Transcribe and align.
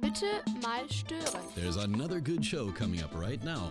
Bitte 0.00 0.26
mal 0.62 0.88
stören. 0.90 1.42
There's 1.54 1.76
another 1.76 2.20
good 2.20 2.44
show 2.44 2.72
coming 2.72 3.02
up 3.02 3.10
right 3.14 3.42
now. 3.42 3.68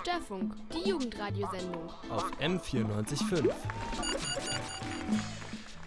Störfunk, 0.00 0.54
die 0.72 0.88
Jugendradiosendung. 0.88 1.90
Auf 2.08 2.30
M94.5. 2.40 3.50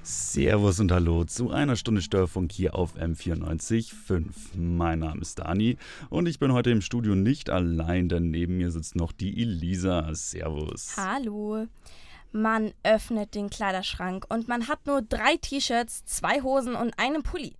Servus 0.04 0.80
und 0.80 0.92
Hallo 0.92 1.24
zu 1.24 1.52
einer 1.52 1.76
Stunde 1.76 2.02
Störfunk 2.02 2.52
hier 2.52 2.76
auf 2.76 2.96
M94.5. 2.96 4.26
Mein 4.56 5.00
Name 5.00 5.22
ist 5.22 5.40
Dani 5.40 5.78
und 6.10 6.28
ich 6.28 6.40
bin 6.40 6.52
heute 6.52 6.72
im 6.72 6.82
Studio 6.82 7.16
nicht 7.16 7.50
allein, 7.50 8.10
denn 8.10 8.32
neben 8.32 8.58
mir 8.58 8.72
sitzt 8.72 8.96
noch 8.96 9.12
die 9.12 9.42
Elisa. 9.42 10.14
Servus. 10.14 10.96
Hallo. 10.98 11.68
Man 12.32 12.74
öffnet 12.84 13.34
den 13.34 13.50
Kleiderschrank 13.50 14.26
und 14.30 14.48
man 14.48 14.68
hat 14.68 14.86
nur 14.86 15.02
drei 15.02 15.38
T-Shirts, 15.38 16.06
zwei 16.06 16.42
Hosen 16.42 16.76
und 16.76 16.94
einen 16.98 17.24
Pulli. 17.24 17.56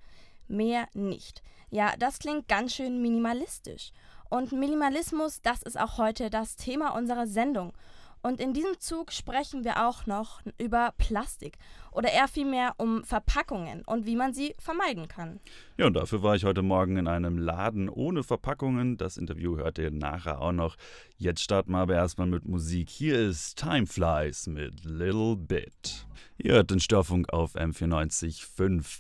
Mehr 0.48 0.88
nicht. 0.94 1.44
Ja, 1.72 1.94
das 1.98 2.20
klingt 2.20 2.48
ganz 2.48 2.74
schön 2.74 3.02
minimalistisch. 3.02 3.92
Und 4.30 4.52
Minimalismus, 4.52 5.42
das 5.42 5.64
ist 5.64 5.80
auch 5.80 5.98
heute 5.98 6.30
das 6.30 6.56
Thema 6.56 6.96
unserer 6.96 7.28
Sendung. 7.28 7.74
Und 8.22 8.42
in 8.42 8.54
diesem 8.54 8.80
Zug 8.80 9.14
sprechen 9.14 9.64
wir 9.64 9.88
auch 9.88 10.06
noch 10.06 10.42
über 10.58 10.94
Plastik 10.98 11.58
oder 11.92 12.12
eher 12.12 12.28
vielmehr 12.28 12.74
um 12.78 13.04
Verpackungen 13.04 13.82
und 13.84 14.06
wie 14.06 14.16
man 14.16 14.34
sie 14.34 14.56
vermeiden 14.60 15.08
kann. 15.08 15.40
Ja, 15.78 15.88
und 15.88 15.94
dafür 15.94 16.22
war 16.22 16.36
ich 16.36 16.44
heute 16.44 16.62
Morgen 16.62 16.98
in 16.98 17.08
einem 17.08 17.38
Laden 17.38 17.88
ohne 17.88 18.24
Verpackungen. 18.24 18.98
Das 18.98 19.18
Interview 19.18 19.58
hört 19.58 19.78
ihr 19.78 19.92
nachher 19.92 20.42
auch 20.42 20.52
noch. 20.52 20.76
Jetzt 21.18 21.42
starten 21.42 21.72
wir 21.72 21.80
aber 21.80 21.96
erstmal 21.96 22.28
mit 22.28 22.46
Musik. 22.46 22.90
Hier 22.90 23.20
ist 23.20 23.58
Time 23.58 23.88
Flies 23.88 24.48
mit 24.48 24.84
Little 24.84 25.38
Bit. 25.38 26.06
Ihr 26.38 26.54
hört 26.54 26.72
den 26.72 26.80
Störfunk 26.80 27.32
auf 27.34 27.56
M94.5. 27.56 29.00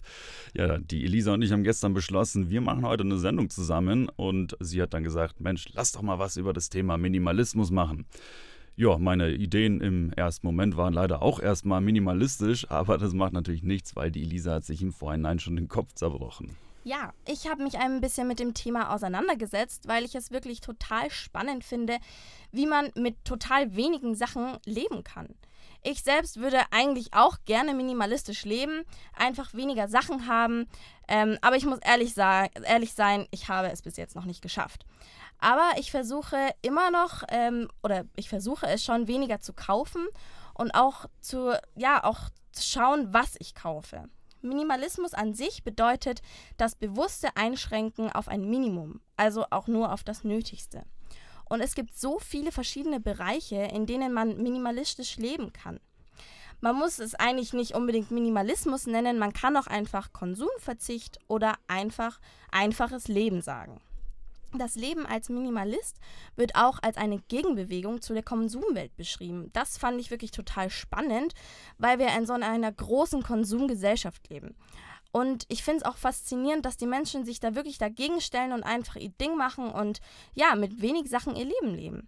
Ja, 0.53 0.77
die 0.77 1.05
Elisa 1.05 1.33
und 1.33 1.41
ich 1.41 1.51
haben 1.51 1.63
gestern 1.63 1.93
beschlossen, 1.93 2.49
wir 2.49 2.61
machen 2.61 2.85
heute 2.85 3.03
eine 3.03 3.17
Sendung 3.17 3.49
zusammen 3.49 4.09
und 4.15 4.57
sie 4.59 4.81
hat 4.81 4.93
dann 4.93 5.03
gesagt, 5.03 5.39
Mensch, 5.39 5.67
lass 5.73 5.91
doch 5.91 6.01
mal 6.01 6.19
was 6.19 6.37
über 6.37 6.53
das 6.53 6.69
Thema 6.69 6.97
Minimalismus 6.97 7.71
machen. 7.71 8.05
Ja, 8.79 8.97
meine 8.97 9.31
Ideen 9.33 9.81
im 9.81 10.13
ersten 10.13 10.47
Moment 10.47 10.77
waren 10.77 10.93
leider 10.93 11.21
auch 11.21 11.41
erstmal 11.41 11.81
minimalistisch, 11.81 12.71
aber 12.71 12.97
das 12.97 13.11
macht 13.11 13.33
natürlich 13.33 13.61
nichts, 13.61 13.93
weil 13.97 14.09
die 14.09 14.23
Elisa 14.23 14.53
hat 14.53 14.63
sich 14.63 14.81
im 14.81 14.93
Vorhinein 14.93 15.37
schon 15.37 15.57
den 15.57 15.67
Kopf 15.67 15.91
zerbrochen. 15.95 16.55
Ja, 16.85 17.11
ich 17.27 17.49
habe 17.49 17.61
mich 17.61 17.77
ein 17.77 17.99
bisschen 17.99 18.29
mit 18.29 18.39
dem 18.39 18.53
Thema 18.53 18.95
auseinandergesetzt, 18.95 19.89
weil 19.89 20.05
ich 20.05 20.15
es 20.15 20.31
wirklich 20.31 20.61
total 20.61 21.11
spannend 21.11 21.65
finde, 21.65 21.97
wie 22.53 22.67
man 22.67 22.89
mit 22.95 23.25
total 23.25 23.75
wenigen 23.75 24.15
Sachen 24.15 24.55
leben 24.65 25.03
kann. 25.03 25.27
Ich 25.81 26.03
selbst 26.03 26.37
würde 26.37 26.59
eigentlich 26.71 27.13
auch 27.13 27.37
gerne 27.45 27.73
minimalistisch 27.73 28.43
leben, 28.43 28.83
einfach 29.15 29.53
weniger 29.53 29.87
Sachen 29.87 30.27
haben, 30.27 30.67
ähm, 31.07 31.37
aber 31.41 31.55
ich 31.55 31.65
muss 31.65 31.79
ehrlich, 31.79 32.17
ehrlich 32.17 32.93
sein, 32.93 33.27
ich 33.31 33.47
habe 33.47 33.69
es 33.69 33.81
bis 33.81 33.97
jetzt 33.97 34.15
noch 34.15 34.25
nicht 34.25 34.41
geschafft. 34.41 34.85
Aber 35.39 35.71
ich 35.77 35.91
versuche 35.91 36.37
immer 36.61 36.91
noch, 36.91 37.23
ähm, 37.29 37.69
oder 37.81 38.03
ich 38.15 38.27
versuche 38.27 38.67
es 38.67 38.83
schon, 38.83 39.07
weniger 39.07 39.39
zu 39.39 39.53
kaufen 39.53 40.05
und 40.53 40.71
auch 40.71 41.05
zu, 41.21 41.57
ja, 41.75 42.03
auch 42.03 42.29
zu 42.51 42.63
schauen, 42.63 43.13
was 43.13 43.35
ich 43.39 43.55
kaufe. 43.55 44.09
Minimalismus 44.41 45.13
an 45.13 45.33
sich 45.33 45.63
bedeutet 45.63 46.21
das 46.57 46.75
bewusste 46.75 47.35
Einschränken 47.35 48.11
auf 48.11 48.27
ein 48.27 48.49
Minimum, 48.49 49.01
also 49.17 49.45
auch 49.49 49.67
nur 49.67 49.93
auf 49.93 50.03
das 50.03 50.23
Nötigste. 50.23 50.83
Und 51.49 51.61
es 51.61 51.75
gibt 51.75 51.97
so 51.97 52.19
viele 52.19 52.51
verschiedene 52.51 52.99
Bereiche, 52.99 53.55
in 53.73 53.85
denen 53.85 54.13
man 54.13 54.37
minimalistisch 54.37 55.17
leben 55.17 55.51
kann. 55.51 55.79
Man 56.61 56.75
muss 56.75 56.99
es 56.99 57.15
eigentlich 57.15 57.53
nicht 57.53 57.73
unbedingt 57.73 58.11
Minimalismus 58.11 58.85
nennen, 58.85 59.17
man 59.17 59.33
kann 59.33 59.55
auch 59.57 59.67
einfach 59.67 60.11
Konsumverzicht 60.13 61.17
oder 61.27 61.55
einfach 61.67 62.19
einfaches 62.51 63.07
Leben 63.07 63.41
sagen. 63.41 63.81
Das 64.53 64.75
Leben 64.75 65.05
als 65.05 65.29
Minimalist 65.29 65.97
wird 66.35 66.55
auch 66.55 66.79
als 66.81 66.97
eine 66.97 67.19
Gegenbewegung 67.19 68.01
zu 68.01 68.13
der 68.13 68.23
Konsumwelt 68.23 68.95
beschrieben. 68.97 69.51
Das 69.53 69.77
fand 69.77 70.01
ich 70.01 70.09
wirklich 70.09 70.31
total 70.31 70.69
spannend, 70.69 71.33
weil 71.77 71.99
wir 71.99 72.07
in 72.17 72.25
so 72.25 72.33
einer 72.33 72.71
großen 72.71 73.21
Konsumgesellschaft 73.21 74.27
leben. 74.29 74.55
Und 75.11 75.45
ich 75.49 75.63
finde 75.63 75.79
es 75.79 75.85
auch 75.85 75.97
faszinierend, 75.97 76.65
dass 76.65 76.77
die 76.77 76.85
Menschen 76.85 77.25
sich 77.25 77.39
da 77.39 77.55
wirklich 77.55 77.77
dagegen 77.77 78.21
stellen 78.21 78.51
und 78.51 78.63
einfach 78.63 78.95
ihr 78.95 79.09
Ding 79.09 79.35
machen 79.35 79.71
und 79.71 80.01
ja, 80.33 80.55
mit 80.55 80.81
wenig 80.81 81.09
Sachen 81.09 81.35
ihr 81.35 81.45
Leben 81.45 81.73
leben. 81.73 82.07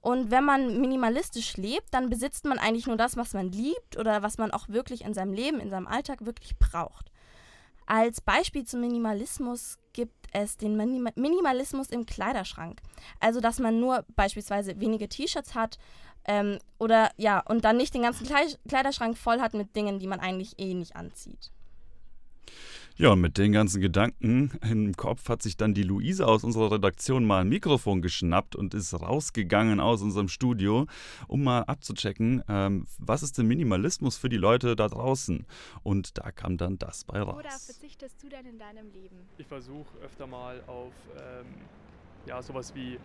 Und 0.00 0.30
wenn 0.30 0.44
man 0.44 0.80
minimalistisch 0.80 1.56
lebt, 1.56 1.92
dann 1.92 2.08
besitzt 2.08 2.44
man 2.44 2.58
eigentlich 2.58 2.86
nur 2.86 2.96
das, 2.96 3.16
was 3.16 3.34
man 3.34 3.50
liebt 3.50 3.98
oder 3.98 4.22
was 4.22 4.38
man 4.38 4.52
auch 4.52 4.68
wirklich 4.68 5.04
in 5.04 5.14
seinem 5.14 5.32
Leben, 5.32 5.58
in 5.58 5.70
seinem 5.70 5.88
Alltag 5.88 6.24
wirklich 6.24 6.56
braucht. 6.58 7.10
Als 7.86 8.20
Beispiel 8.20 8.64
zum 8.64 8.80
Minimalismus 8.82 9.78
gibt 9.92 10.28
es 10.32 10.56
den 10.56 10.76
Minimalismus 10.76 11.90
im 11.90 12.06
Kleiderschrank. 12.06 12.82
Also, 13.18 13.40
dass 13.40 13.58
man 13.58 13.80
nur 13.80 14.04
beispielsweise 14.14 14.78
wenige 14.78 15.08
T-Shirts 15.08 15.56
hat 15.56 15.78
ähm, 16.24 16.58
oder 16.78 17.10
ja, 17.16 17.40
und 17.40 17.64
dann 17.64 17.76
nicht 17.76 17.94
den 17.94 18.02
ganzen 18.02 18.28
Kleiderschrank 18.68 19.16
voll 19.16 19.40
hat 19.40 19.54
mit 19.54 19.74
Dingen, 19.74 19.98
die 19.98 20.06
man 20.06 20.20
eigentlich 20.20 20.58
eh 20.58 20.74
nicht 20.74 20.94
anzieht. 20.94 21.50
Ja, 22.98 23.10
und 23.10 23.20
mit 23.20 23.36
den 23.36 23.52
ganzen 23.52 23.82
Gedanken 23.82 24.58
im 24.62 24.96
Kopf 24.96 25.28
hat 25.28 25.42
sich 25.42 25.58
dann 25.58 25.74
die 25.74 25.82
Luise 25.82 26.26
aus 26.26 26.44
unserer 26.44 26.72
Redaktion 26.72 27.26
mal 27.26 27.42
ein 27.42 27.48
Mikrofon 27.50 28.00
geschnappt 28.00 28.56
und 28.56 28.72
ist 28.72 28.94
rausgegangen 28.94 29.80
aus 29.80 30.00
unserem 30.00 30.28
Studio, 30.28 30.86
um 31.28 31.44
mal 31.44 31.60
abzuchecken, 31.64 32.42
ähm, 32.48 32.86
was 32.96 33.22
ist 33.22 33.36
denn 33.36 33.48
Minimalismus 33.48 34.16
für 34.16 34.30
die 34.30 34.38
Leute 34.38 34.76
da 34.76 34.88
draußen? 34.88 35.44
Und 35.82 36.16
da 36.16 36.32
kam 36.32 36.56
dann 36.56 36.78
das 36.78 37.04
bei 37.04 37.20
raus. 37.20 37.36
Oder 37.38 37.50
verzichtest 37.50 38.22
du 38.22 38.30
denn 38.30 38.46
in 38.46 38.58
deinem 38.58 38.90
Leben? 38.90 39.16
Ich 39.36 39.46
versuche 39.46 39.98
öfter 40.02 40.26
mal 40.26 40.62
auf 40.66 40.94
ähm, 41.18 41.46
ja, 42.24 42.40
sowas 42.40 42.74
wie 42.74 42.98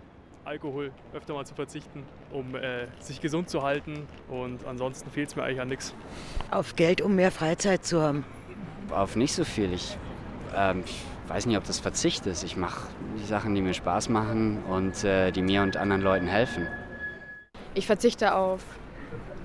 Alkohol 0.46 0.94
öfter 1.14 1.34
mal 1.34 1.46
zu 1.46 1.54
verzichten, 1.54 2.04
um 2.32 2.56
äh, 2.56 2.88
sich 3.02 3.20
gesund 3.20 3.50
zu 3.50 3.62
halten. 3.62 4.08
Und 4.30 4.64
ansonsten 4.66 5.12
fehlt 5.12 5.28
es 5.28 5.36
mir 5.36 5.44
eigentlich 5.44 5.60
an 5.60 5.68
nichts. 5.68 5.94
Auf 6.50 6.78
Geld, 6.78 7.02
um 7.02 7.16
mehr 7.16 7.32
Freizeit 7.32 7.86
zu 7.86 8.02
haben 8.02 8.24
auf 8.92 9.16
nicht 9.16 9.34
so 9.34 9.44
viel. 9.44 9.74
Ich, 9.74 9.98
ähm, 10.56 10.84
ich 10.86 11.02
weiß 11.28 11.46
nicht, 11.46 11.58
ob 11.58 11.64
das 11.64 11.80
Verzicht 11.80 12.26
ist. 12.26 12.44
Ich 12.44 12.58
mache 12.58 12.88
die 13.18 13.26
Sachen, 13.26 13.56
die 13.56 13.62
mir 13.62 13.74
Spaß 13.74 14.10
machen 14.10 14.64
und 14.70 15.04
äh, 15.04 15.32
die 15.32 15.42
mir 15.42 15.64
und 15.64 15.78
anderen 15.78 16.02
Leuten 16.02 16.28
helfen. 16.28 16.68
Ich 17.74 17.88
verzichte 17.88 18.36
auf 18.36 18.62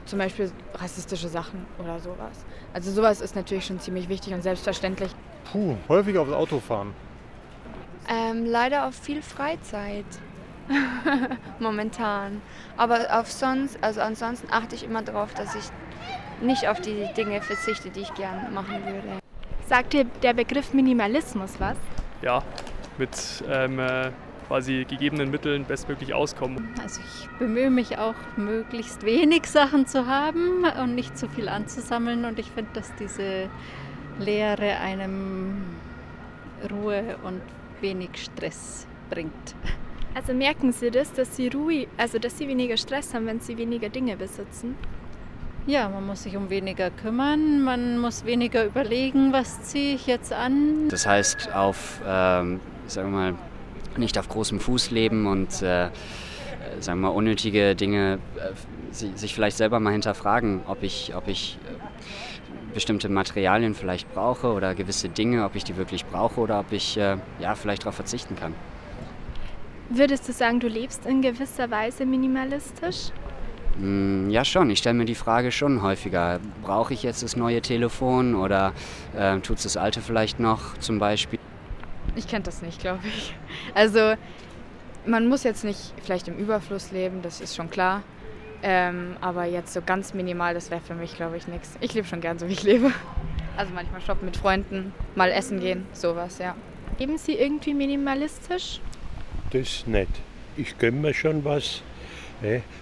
zum 0.05 0.19
Beispiel 0.19 0.51
rassistische 0.75 1.29
Sachen 1.29 1.67
oder 1.79 1.99
sowas. 1.99 2.45
Also 2.73 2.91
sowas 2.91 3.21
ist 3.21 3.37
natürlich 3.37 3.67
schon 3.67 3.81
ziemlich 3.81 4.09
wichtig 4.09 4.35
und 4.35 4.43
selbstverständlich. 4.43 5.11
Puh, 5.53 5.77
häufiger 5.89 6.23
aufs 6.23 6.33
Auto 6.33 6.61
fahren. 6.61 6.95
Ähm, 8.09 8.45
leider 8.47 8.87
auf 8.87 8.95
viel 8.95 9.23
Freizeit. 9.23 10.05
Momentan. 11.61 12.41
Aber 12.77 13.19
auf 13.21 13.31
sonst, 13.31 13.79
also 13.83 14.01
ansonsten 14.01 14.49
achte 14.51 14.75
ich 14.75 14.85
immer 14.85 15.03
darauf, 15.03 15.33
dass 15.35 15.55
ich 15.55 15.65
nicht 16.41 16.69
auf 16.69 16.81
die 16.81 17.07
Dinge 17.17 17.41
verzichte, 17.41 17.91
die 17.91 18.01
ich 18.01 18.15
gerne 18.15 18.51
machen 18.51 18.85
würde. 18.87 19.26
Sagt 19.67 19.95
dir 19.95 20.05
der 20.23 20.33
Begriff 20.33 20.73
Minimalismus 20.73 21.59
was? 21.59 21.77
Ja, 22.23 22.45
mit 22.99 23.11
ähm, 23.49 23.81
äh, 23.81 24.11
quasi 24.47 24.87
gegebenen 24.89 25.31
Mitteln 25.31 25.65
bestmöglich 25.65 26.15
auskommen. 26.15 26.73
Also 26.81 27.01
ich 27.01 27.29
bemühe 27.39 27.71
mich 27.71 27.99
auch, 27.99 28.15
möglichst 28.37 29.05
wenig 29.05 29.47
Sachen 29.47 29.87
zu 29.87 30.07
haben 30.07 30.65
und 30.81 30.95
nicht 30.95 31.19
zu 31.19 31.29
viel 31.29 31.49
anzusammeln. 31.49 32.25
Und 32.25 32.39
ich 32.39 32.51
finde, 32.53 32.71
dass 32.75 32.95
diese 32.95 33.49
Lehre 34.21 34.77
einem 34.79 35.65
Ruhe 36.71 37.17
und 37.25 37.43
wenig 37.81 38.11
Stress 38.15 38.87
bringt. 39.11 39.57
Also 40.15 40.33
merken 40.33 40.73
Sie 40.73 40.91
das, 40.91 41.13
dass 41.13 41.37
Sie 41.37 41.49
ruhig, 41.49 41.89
also 41.97 42.19
dass 42.19 42.39
Sie 42.39 42.47
weniger 42.47 42.77
Stress 42.77 43.13
haben, 43.13 43.27
wenn 43.27 43.41
Sie 43.41 43.59
weniger 43.59 43.89
Dinge 43.89 44.17
besitzen? 44.17 44.77
Ja, 45.67 45.89
man 45.89 46.07
muss 46.07 46.23
sich 46.23 46.37
um 46.37 46.49
weniger 46.49 46.91
kümmern, 46.91 47.63
man 47.63 47.99
muss 47.99 48.25
weniger 48.25 48.65
überlegen, 48.65 49.33
was 49.33 49.63
ziehe 49.63 49.97
ich 49.97 50.07
jetzt 50.07 50.33
an. 50.33 50.89
Das 50.91 51.07
heißt, 51.09 51.53
auf, 51.53 52.01
ähm, 52.07 52.61
sagen 52.87 53.11
wir 53.11 53.19
mal, 53.19 53.35
nicht 53.97 54.17
auf 54.17 54.29
großem 54.29 54.61
Fuß 54.61 54.93
leben 54.93 55.27
und 55.27 55.63
äh, 55.63 55.89
sagen 56.79 57.01
wir 57.01 57.09
mal, 57.09 57.17
unnötige 57.17 57.75
Dinge, 57.75 58.21
äh, 58.37 58.53
sich 58.93 59.35
vielleicht 59.35 59.57
selber 59.57 59.81
mal 59.81 59.91
hinterfragen, 59.91 60.61
ob 60.69 60.85
ich, 60.85 61.17
ob 61.17 61.27
ich 61.27 61.59
äh, 61.65 62.73
bestimmte 62.73 63.09
Materialien 63.09 63.75
vielleicht 63.75 64.13
brauche 64.15 64.53
oder 64.53 64.77
gewisse 64.77 65.09
Dinge, 65.09 65.45
ob 65.45 65.57
ich 65.57 65.65
die 65.65 65.77
wirklich 65.77 66.07
brauche 66.07 66.41
oder 66.41 66.61
ob 66.61 66.71
ich 66.71 66.97
äh, 66.97 67.17
ja, 67.41 67.57
vielleicht 67.57 67.83
darauf 67.83 67.97
verzichten 67.97 68.37
kann. 68.37 68.55
Würdest 69.89 70.29
du 70.29 70.33
sagen, 70.33 70.61
du 70.61 70.69
lebst 70.69 71.07
in 71.07 71.23
gewisser 71.23 71.71
Weise 71.73 72.07
minimalistisch? 72.07 73.11
Hm, 73.79 74.31
ja, 74.31 74.45
schon. 74.45 74.71
Ich 74.71 74.79
stelle 74.79 74.95
mir 74.95 75.05
die 75.05 75.15
Frage 75.15 75.53
schon 75.53 75.83
häufiger. 75.83 76.41
Brauche 76.63 76.95
ich 76.95 77.03
jetzt 77.03 77.23
das 77.23 77.37
neue 77.37 77.61
Telefon 77.61 78.35
oder 78.35 78.73
äh, 79.17 79.39
tut 79.41 79.59
es 79.59 79.65
das 79.65 79.77
alte 79.77 80.01
vielleicht 80.01 80.41
noch 80.41 80.79
zum 80.79 80.99
Beispiel? 80.99 81.39
Ich 82.15 82.27
kenne 82.27 82.45
das 82.45 82.63
nicht, 82.63 82.81
glaube 82.81 83.07
ich. 83.07 83.35
Also 83.75 84.15
man 85.07 85.29
muss 85.29 85.45
jetzt 85.45 85.65
nicht 85.65 85.93
vielleicht 86.03 86.29
im 86.29 86.37
Überfluss 86.37 86.91
leben, 86.91 87.23
das 87.23 87.41
ist 87.41 87.55
schon 87.55 87.71
klar. 87.71 88.03
Ähm, 88.63 89.17
aber 89.21 89.45
jetzt 89.45 89.75
so 89.75 89.83
ganz 89.85 90.15
minimal, 90.15 90.55
das 90.55 90.71
wäre 90.71 90.81
für 90.81 90.95
mich, 90.95 91.15
glaube 91.17 91.37
ich, 91.37 91.47
nichts. 91.47 91.77
Ich 91.81 91.95
lebe 91.95 92.07
schon 92.07 92.21
gern 92.21 92.39
so, 92.39 92.49
wie 92.49 92.53
ich 92.53 92.63
lebe. 92.63 92.91
Also 93.57 93.73
manchmal 93.75 94.01
shoppen 94.01 94.27
mit 94.27 94.37
Freunden, 94.37 94.93
mal 95.15 95.31
essen 95.31 95.61
gehen, 95.61 95.87
sowas, 95.93 96.39
ja. 96.39 96.55
Leben 96.99 97.19
Sie 97.19 97.35
irgendwie 97.35 97.75
minimalistisch? 97.75 98.81
Das 99.51 99.87
nicht. 99.87 100.11
Ich 100.57 100.79
gönne 100.79 100.99
mir 100.99 101.15
schon 101.15 101.45
was, 101.45 101.83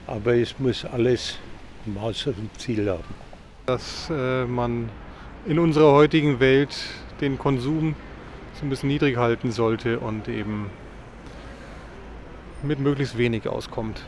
aber 0.07 0.35
es 0.35 0.59
muss 0.59 0.85
alles 0.85 1.39
Maß 1.87 2.27
und 2.29 2.51
Ziel 2.59 2.89
haben. 2.91 3.03
Dass 3.67 4.11
äh, 4.11 4.45
man 4.45 4.89
in 5.47 5.59
unserer 5.59 5.93
heutigen 5.93 6.41
Welt 6.41 6.75
den 7.21 7.39
Konsum 7.39 7.95
so 8.55 8.67
ein 8.67 8.71
bisschen 8.71 8.89
niedrig 8.89 9.17
halten 9.17 9.53
sollte 9.53 10.01
und 10.01 10.29
eben 10.29 10.71
mit 12.63 12.79
möglichst 12.79 13.19
wenig 13.19 13.49
auskommt. 13.49 14.03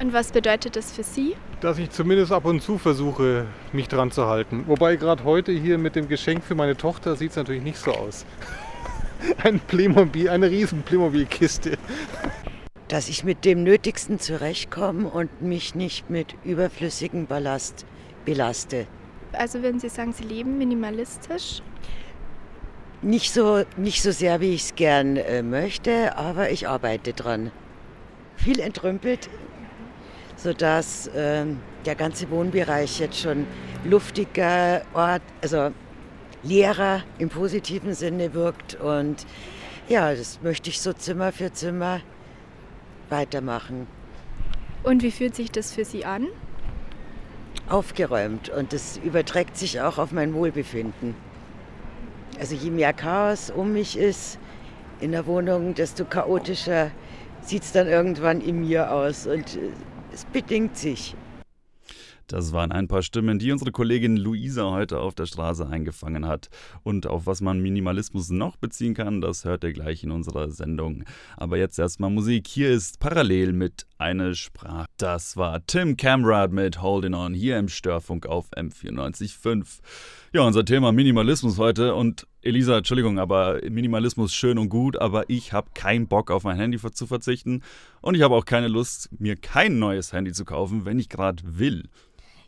Und 0.00 0.12
was 0.12 0.30
bedeutet 0.30 0.76
das 0.76 0.92
für 0.92 1.02
Sie? 1.02 1.36
Dass 1.60 1.78
ich 1.78 1.90
zumindest 1.90 2.30
ab 2.30 2.44
und 2.44 2.60
zu 2.60 2.76
versuche, 2.76 3.46
mich 3.72 3.88
dran 3.88 4.10
zu 4.10 4.26
halten. 4.26 4.64
Wobei 4.66 4.96
gerade 4.96 5.24
heute 5.24 5.52
hier 5.52 5.78
mit 5.78 5.96
dem 5.96 6.08
Geschenk 6.08 6.44
für 6.44 6.54
meine 6.54 6.76
Tochter 6.76 7.16
sieht 7.16 7.30
es 7.30 7.36
natürlich 7.36 7.62
nicht 7.62 7.78
so 7.78 7.92
aus. 7.92 8.26
Ein 9.42 9.60
Playmobil, 9.60 10.28
eine 10.28 10.50
riesen 10.50 10.82
Playmobil-Kiste. 10.82 11.78
Dass 12.88 13.08
ich 13.08 13.24
mit 13.24 13.44
dem 13.44 13.64
Nötigsten 13.64 14.20
zurechtkomme 14.20 15.08
und 15.08 15.42
mich 15.42 15.74
nicht 15.74 16.08
mit 16.08 16.34
überflüssigem 16.44 17.26
Ballast 17.26 17.84
belaste. 18.24 18.86
Also 19.32 19.62
würden 19.62 19.80
Sie 19.80 19.88
sagen, 19.88 20.12
Sie 20.12 20.24
leben 20.24 20.56
minimalistisch? 20.56 21.62
Nicht 23.02 23.32
so, 23.32 23.64
nicht 23.76 24.02
so 24.02 24.10
sehr, 24.10 24.40
wie 24.40 24.54
ich 24.54 24.62
es 24.62 24.74
gern 24.74 25.16
äh, 25.16 25.42
möchte, 25.42 26.16
aber 26.16 26.50
ich 26.50 26.68
arbeite 26.68 27.12
dran. 27.12 27.50
Viel 28.36 28.60
entrümpelt, 28.60 29.28
sodass 30.36 31.08
äh, 31.08 31.44
der 31.84 31.94
ganze 31.94 32.30
Wohnbereich 32.30 33.00
jetzt 33.00 33.20
schon 33.20 33.46
luftiger, 33.84 34.82
Ort, 34.94 35.22
also 35.42 35.70
leerer 36.42 37.02
im 37.18 37.28
positiven 37.28 37.94
Sinne 37.94 38.32
wirkt. 38.32 38.76
Und 38.76 39.26
ja, 39.88 40.14
das 40.14 40.40
möchte 40.42 40.70
ich 40.70 40.80
so 40.80 40.92
Zimmer 40.92 41.32
für 41.32 41.52
Zimmer 41.52 42.00
weitermachen. 43.10 43.86
Und 44.82 45.02
wie 45.02 45.10
fühlt 45.10 45.34
sich 45.34 45.50
das 45.50 45.72
für 45.72 45.84
Sie 45.84 46.04
an? 46.04 46.28
Aufgeräumt 47.68 48.48
und 48.48 48.72
das 48.72 48.98
überträgt 48.98 49.56
sich 49.56 49.80
auch 49.80 49.98
auf 49.98 50.12
mein 50.12 50.34
Wohlbefinden. 50.34 51.14
Also 52.38 52.54
je 52.54 52.70
mehr 52.70 52.92
Chaos 52.92 53.50
um 53.50 53.72
mich 53.72 53.98
ist 53.98 54.38
in 55.00 55.12
der 55.12 55.26
Wohnung, 55.26 55.74
desto 55.74 56.04
chaotischer 56.04 56.90
sieht 57.42 57.62
es 57.62 57.72
dann 57.72 57.88
irgendwann 57.88 58.40
in 58.40 58.60
mir 58.60 58.92
aus 58.92 59.26
und 59.26 59.56
äh, 59.56 59.70
es 60.12 60.24
bedingt 60.26 60.76
sich. 60.76 61.14
Das 62.28 62.52
waren 62.52 62.72
ein 62.72 62.88
paar 62.88 63.02
Stimmen, 63.02 63.38
die 63.38 63.52
unsere 63.52 63.70
Kollegin 63.70 64.16
Luisa 64.16 64.68
heute 64.72 64.98
auf 64.98 65.14
der 65.14 65.26
Straße 65.26 65.64
eingefangen 65.64 66.26
hat. 66.26 66.48
Und 66.82 67.06
auf 67.06 67.26
was 67.26 67.40
man 67.40 67.60
Minimalismus 67.60 68.30
noch 68.30 68.56
beziehen 68.56 68.94
kann, 68.94 69.20
das 69.20 69.44
hört 69.44 69.62
ihr 69.62 69.72
gleich 69.72 70.02
in 70.02 70.10
unserer 70.10 70.50
Sendung. 70.50 71.04
Aber 71.36 71.56
jetzt 71.56 71.78
erstmal 71.78 72.10
Musik. 72.10 72.48
Hier 72.48 72.70
ist 72.70 72.98
parallel 72.98 73.52
mit 73.52 73.86
eine 73.96 74.34
Sprache. 74.34 74.86
Das 74.96 75.36
war 75.36 75.64
Tim 75.66 75.96
Camrad 75.96 76.50
mit 76.50 76.82
Holding 76.82 77.14
On 77.14 77.32
hier 77.32 77.58
im 77.58 77.68
Störfunk 77.68 78.26
auf 78.26 78.50
M94.5. 78.56 79.78
Ja, 80.32 80.42
unser 80.42 80.64
Thema 80.64 80.90
Minimalismus 80.90 81.58
heute. 81.58 81.94
Und 81.94 82.26
Elisa, 82.42 82.78
Entschuldigung, 82.78 83.20
aber 83.20 83.60
Minimalismus 83.70 84.34
schön 84.34 84.58
und 84.58 84.68
gut, 84.68 84.98
aber 84.98 85.30
ich 85.30 85.52
habe 85.52 85.70
keinen 85.74 86.08
Bock 86.08 86.32
auf 86.32 86.42
mein 86.42 86.56
Handy 86.56 86.78
zu 86.78 87.06
verzichten. 87.06 87.62
Und 88.00 88.16
ich 88.16 88.22
habe 88.22 88.34
auch 88.34 88.44
keine 88.44 88.68
Lust, 88.68 89.10
mir 89.16 89.36
kein 89.36 89.78
neues 89.78 90.12
Handy 90.12 90.32
zu 90.32 90.44
kaufen, 90.44 90.84
wenn 90.84 90.98
ich 90.98 91.08
gerade 91.08 91.42
will. 91.44 91.84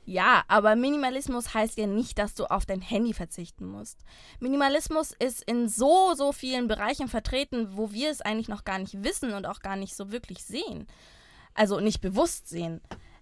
Ja, 0.08 0.42
aber 0.48 0.74
Minimalismus 0.74 1.52
heißt 1.52 1.76
ja 1.76 1.86
nicht, 1.86 2.18
dass 2.18 2.34
du 2.34 2.46
auf 2.46 2.64
dein 2.64 2.80
Handy 2.80 3.12
verzichten 3.12 3.66
musst. 3.66 3.98
Minimalismus 4.40 5.12
ist 5.12 5.42
in 5.42 5.68
so, 5.68 6.14
so 6.14 6.32
vielen 6.32 6.66
Bereichen 6.66 7.08
vertreten, 7.08 7.76
wo 7.76 7.92
wir 7.92 8.08
es 8.08 8.22
eigentlich 8.22 8.48
noch 8.48 8.64
gar 8.64 8.78
nicht 8.78 9.04
wissen 9.04 9.34
und 9.34 9.44
auch 9.44 9.60
gar 9.60 9.76
nicht 9.76 9.94
so 9.94 10.10
wirklich 10.10 10.42
sehen. 10.42 10.86
Also 11.52 11.80
nicht 11.80 12.00
bewusst 12.00 12.48
sehen. 12.48 12.80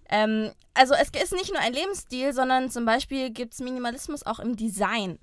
Ähm, 0.09 0.53
also 0.75 0.93
es 0.93 1.09
ist 1.09 1.33
nicht 1.33 1.51
nur 1.51 1.59
ein 1.59 1.73
Lebensstil, 1.73 2.31
sondern 2.31 2.69
zum 2.71 2.85
Beispiel 2.85 3.31
gibt 3.31 3.55
es 3.55 3.59
Minimalismus 3.59 4.25
auch 4.25 4.39
im 4.39 4.55
Design. 4.55 5.19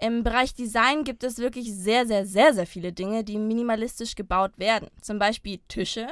Im 0.00 0.22
Bereich 0.22 0.54
Design 0.54 1.02
gibt 1.02 1.24
es 1.24 1.38
wirklich 1.38 1.74
sehr, 1.74 2.06
sehr, 2.06 2.26
sehr, 2.26 2.54
sehr 2.54 2.66
viele 2.68 2.92
Dinge, 2.92 3.24
die 3.24 3.38
minimalistisch 3.38 4.14
gebaut 4.14 4.52
werden. 4.56 4.88
Zum 5.00 5.18
Beispiel 5.18 5.58
Tische 5.66 6.06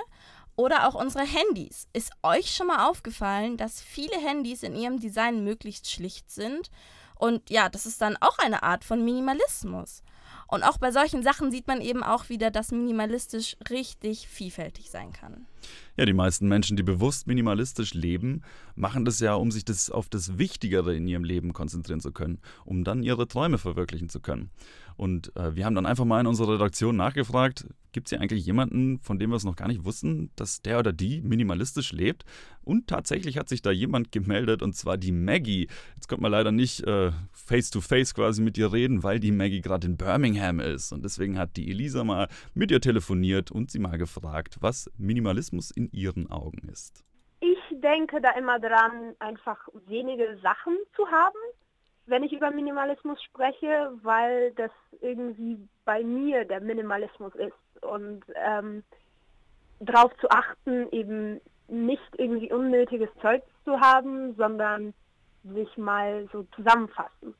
oder 0.56 0.88
auch 0.88 0.94
unsere 0.94 1.25
Handys. 1.25 1.87
Ist 1.93 2.12
euch 2.23 2.55
schon 2.55 2.67
mal 2.67 2.88
aufgefallen, 2.88 3.56
dass 3.56 3.81
viele 3.81 4.17
Handys 4.17 4.62
in 4.62 4.75
ihrem 4.75 4.99
Design 4.99 5.44
möglichst 5.44 5.91
schlicht 5.91 6.31
sind? 6.31 6.70
Und 7.14 7.49
ja, 7.50 7.69
das 7.69 7.87
ist 7.87 8.00
dann 8.00 8.17
auch 8.20 8.38
eine 8.38 8.62
Art 8.62 8.85
von 8.85 9.05
Minimalismus. 9.05 10.03
Und 10.49 10.62
auch 10.62 10.79
bei 10.79 10.93
solchen 10.93 11.23
Sachen 11.23 11.50
sieht 11.50 11.67
man 11.67 11.81
eben 11.81 12.03
auch 12.03 12.29
wieder, 12.29 12.50
dass 12.50 12.73
minimalistisch 12.73 13.56
richtig 13.70 14.29
vielfältig 14.29 14.91
sein 14.91 15.12
kann. 15.12 15.47
Ja, 15.96 16.04
die 16.04 16.12
meisten 16.12 16.48
Menschen, 16.48 16.76
die 16.76 16.82
bewusst 16.82 17.26
minimalistisch 17.26 17.94
leben, 17.94 18.42
machen 18.74 19.04
das 19.04 19.20
ja, 19.20 19.34
um 19.34 19.50
sich 19.50 19.64
das 19.64 19.90
auf 19.90 20.08
das 20.08 20.38
Wichtigere 20.38 20.94
in 20.94 21.06
ihrem 21.08 21.24
Leben 21.24 21.52
konzentrieren 21.52 22.00
zu 22.00 22.12
können, 22.12 22.38
um 22.64 22.84
dann 22.84 23.02
ihre 23.02 23.28
Träume 23.28 23.58
verwirklichen 23.58 24.08
zu 24.08 24.20
können. 24.20 24.50
Und 24.96 25.34
äh, 25.36 25.54
wir 25.54 25.66
haben 25.66 25.74
dann 25.74 25.86
einfach 25.86 26.04
mal 26.04 26.20
in 26.20 26.26
unserer 26.26 26.54
Redaktion 26.54 26.96
nachgefragt, 26.96 27.66
gibt 27.96 28.08
es 28.08 28.10
hier 28.10 28.20
eigentlich 28.20 28.44
jemanden, 28.44 28.98
von 28.98 29.18
dem 29.18 29.30
wir 29.30 29.36
es 29.36 29.44
noch 29.44 29.56
gar 29.56 29.68
nicht 29.68 29.86
wussten, 29.86 30.30
dass 30.36 30.60
der 30.60 30.78
oder 30.78 30.92
die 30.92 31.22
minimalistisch 31.22 31.92
lebt? 31.92 32.26
Und 32.62 32.88
tatsächlich 32.88 33.38
hat 33.38 33.48
sich 33.48 33.62
da 33.62 33.70
jemand 33.70 34.12
gemeldet, 34.12 34.60
und 34.60 34.74
zwar 34.74 34.98
die 34.98 35.12
Maggie. 35.12 35.69
Jetzt 35.94 36.06
konnte 36.06 36.20
man 36.20 36.32
leider 36.32 36.52
nicht 36.52 36.82
äh, 36.82 37.10
face-to-face 37.32 38.12
quasi 38.12 38.42
mit 38.42 38.58
ihr 38.58 38.70
reden, 38.70 39.02
weil 39.02 39.19
die 39.19 39.32
Maggie 39.32 39.62
gerade 39.62 39.86
in 39.86 39.96
Birmingham 39.96 40.60
ist. 40.60 40.92
Und 40.92 41.06
deswegen 41.06 41.38
hat 41.38 41.56
die 41.56 41.70
Elisa 41.70 42.04
mal 42.04 42.28
mit 42.52 42.70
ihr 42.70 42.82
telefoniert 42.82 43.50
und 43.50 43.70
sie 43.70 43.78
mal 43.78 43.96
gefragt, 43.96 44.58
was 44.60 44.90
Minimalismus 44.98 45.56
in 45.70 45.91
ihren 45.93 46.31
Augen 46.31 46.69
ist. 46.69 47.05
Ich 47.41 47.58
denke 47.70 48.20
da 48.20 48.31
immer 48.32 48.58
dran, 48.58 49.14
einfach 49.19 49.69
wenige 49.87 50.38
Sachen 50.43 50.76
zu 50.94 51.06
haben 51.08 51.38
wenn 52.06 52.23
ich 52.23 52.32
über 52.32 52.50
Minimalismus 52.50 53.20
spreche, 53.25 53.93
weil 54.03 54.53
das 54.53 54.70
irgendwie 55.00 55.58
bei 55.85 56.03
mir 56.03 56.44
der 56.44 56.61
Minimalismus 56.61 57.35
ist 57.35 57.82
und 57.82 58.23
ähm, 58.35 58.82
darauf 59.81 60.17
zu 60.20 60.31
achten, 60.31 60.91
eben 60.93 61.41
nicht 61.69 62.00
irgendwie 62.17 62.53
unnötiges 62.53 63.11
Zeug 63.20 63.43
zu 63.64 63.79
haben, 63.81 64.35
sondern 64.37 64.94
sich 65.43 65.76
mal 65.76 66.29
so 66.32 66.47
zusammenfassen. 66.55 67.35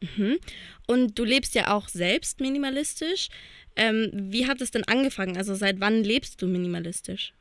Mhm. 0.00 0.38
Und 0.86 1.18
du 1.18 1.24
lebst 1.24 1.54
ja 1.54 1.74
auch 1.74 1.88
selbst 1.88 2.40
minimalistisch. 2.40 3.28
Ähm, 3.76 4.10
wie 4.12 4.46
hat 4.46 4.62
es 4.62 4.70
denn 4.70 4.84
angefangen? 4.84 5.36
Also 5.36 5.54
seit 5.54 5.80
wann 5.80 6.02
lebst 6.02 6.40
du 6.40 6.46
minimalistisch? 6.46 7.34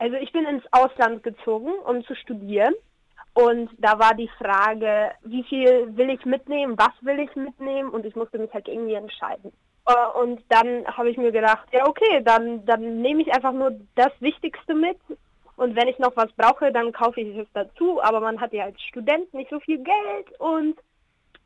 Also 0.00 0.16
ich 0.16 0.32
bin 0.32 0.46
ins 0.46 0.64
Ausland 0.72 1.22
gezogen, 1.22 1.70
um 1.84 2.02
zu 2.04 2.16
studieren. 2.16 2.74
Und 3.34 3.70
da 3.78 3.98
war 3.98 4.14
die 4.14 4.30
Frage, 4.38 5.12
wie 5.22 5.44
viel 5.44 5.94
will 5.96 6.10
ich 6.10 6.24
mitnehmen, 6.24 6.76
was 6.78 6.92
will 7.02 7.20
ich 7.20 7.36
mitnehmen 7.36 7.90
und 7.90 8.04
ich 8.04 8.16
musste 8.16 8.38
mich 8.38 8.52
halt 8.52 8.66
irgendwie 8.66 8.94
entscheiden. 8.94 9.52
Äh, 9.86 10.18
und 10.18 10.42
dann 10.48 10.86
habe 10.86 11.10
ich 11.10 11.16
mir 11.16 11.30
gedacht, 11.30 11.68
ja 11.72 11.86
okay, 11.86 12.22
dann, 12.24 12.64
dann 12.64 13.02
nehme 13.02 13.22
ich 13.22 13.32
einfach 13.32 13.52
nur 13.52 13.78
das 13.94 14.10
Wichtigste 14.20 14.74
mit 14.74 14.98
und 15.56 15.76
wenn 15.76 15.88
ich 15.88 15.98
noch 15.98 16.16
was 16.16 16.32
brauche, 16.32 16.72
dann 16.72 16.92
kaufe 16.92 17.20
ich 17.20 17.36
es 17.36 17.46
dazu. 17.52 18.02
Aber 18.02 18.20
man 18.20 18.40
hat 18.40 18.52
ja 18.54 18.64
als 18.64 18.80
Student 18.82 19.32
nicht 19.34 19.50
so 19.50 19.60
viel 19.60 19.78
Geld 19.78 20.40
und 20.40 20.76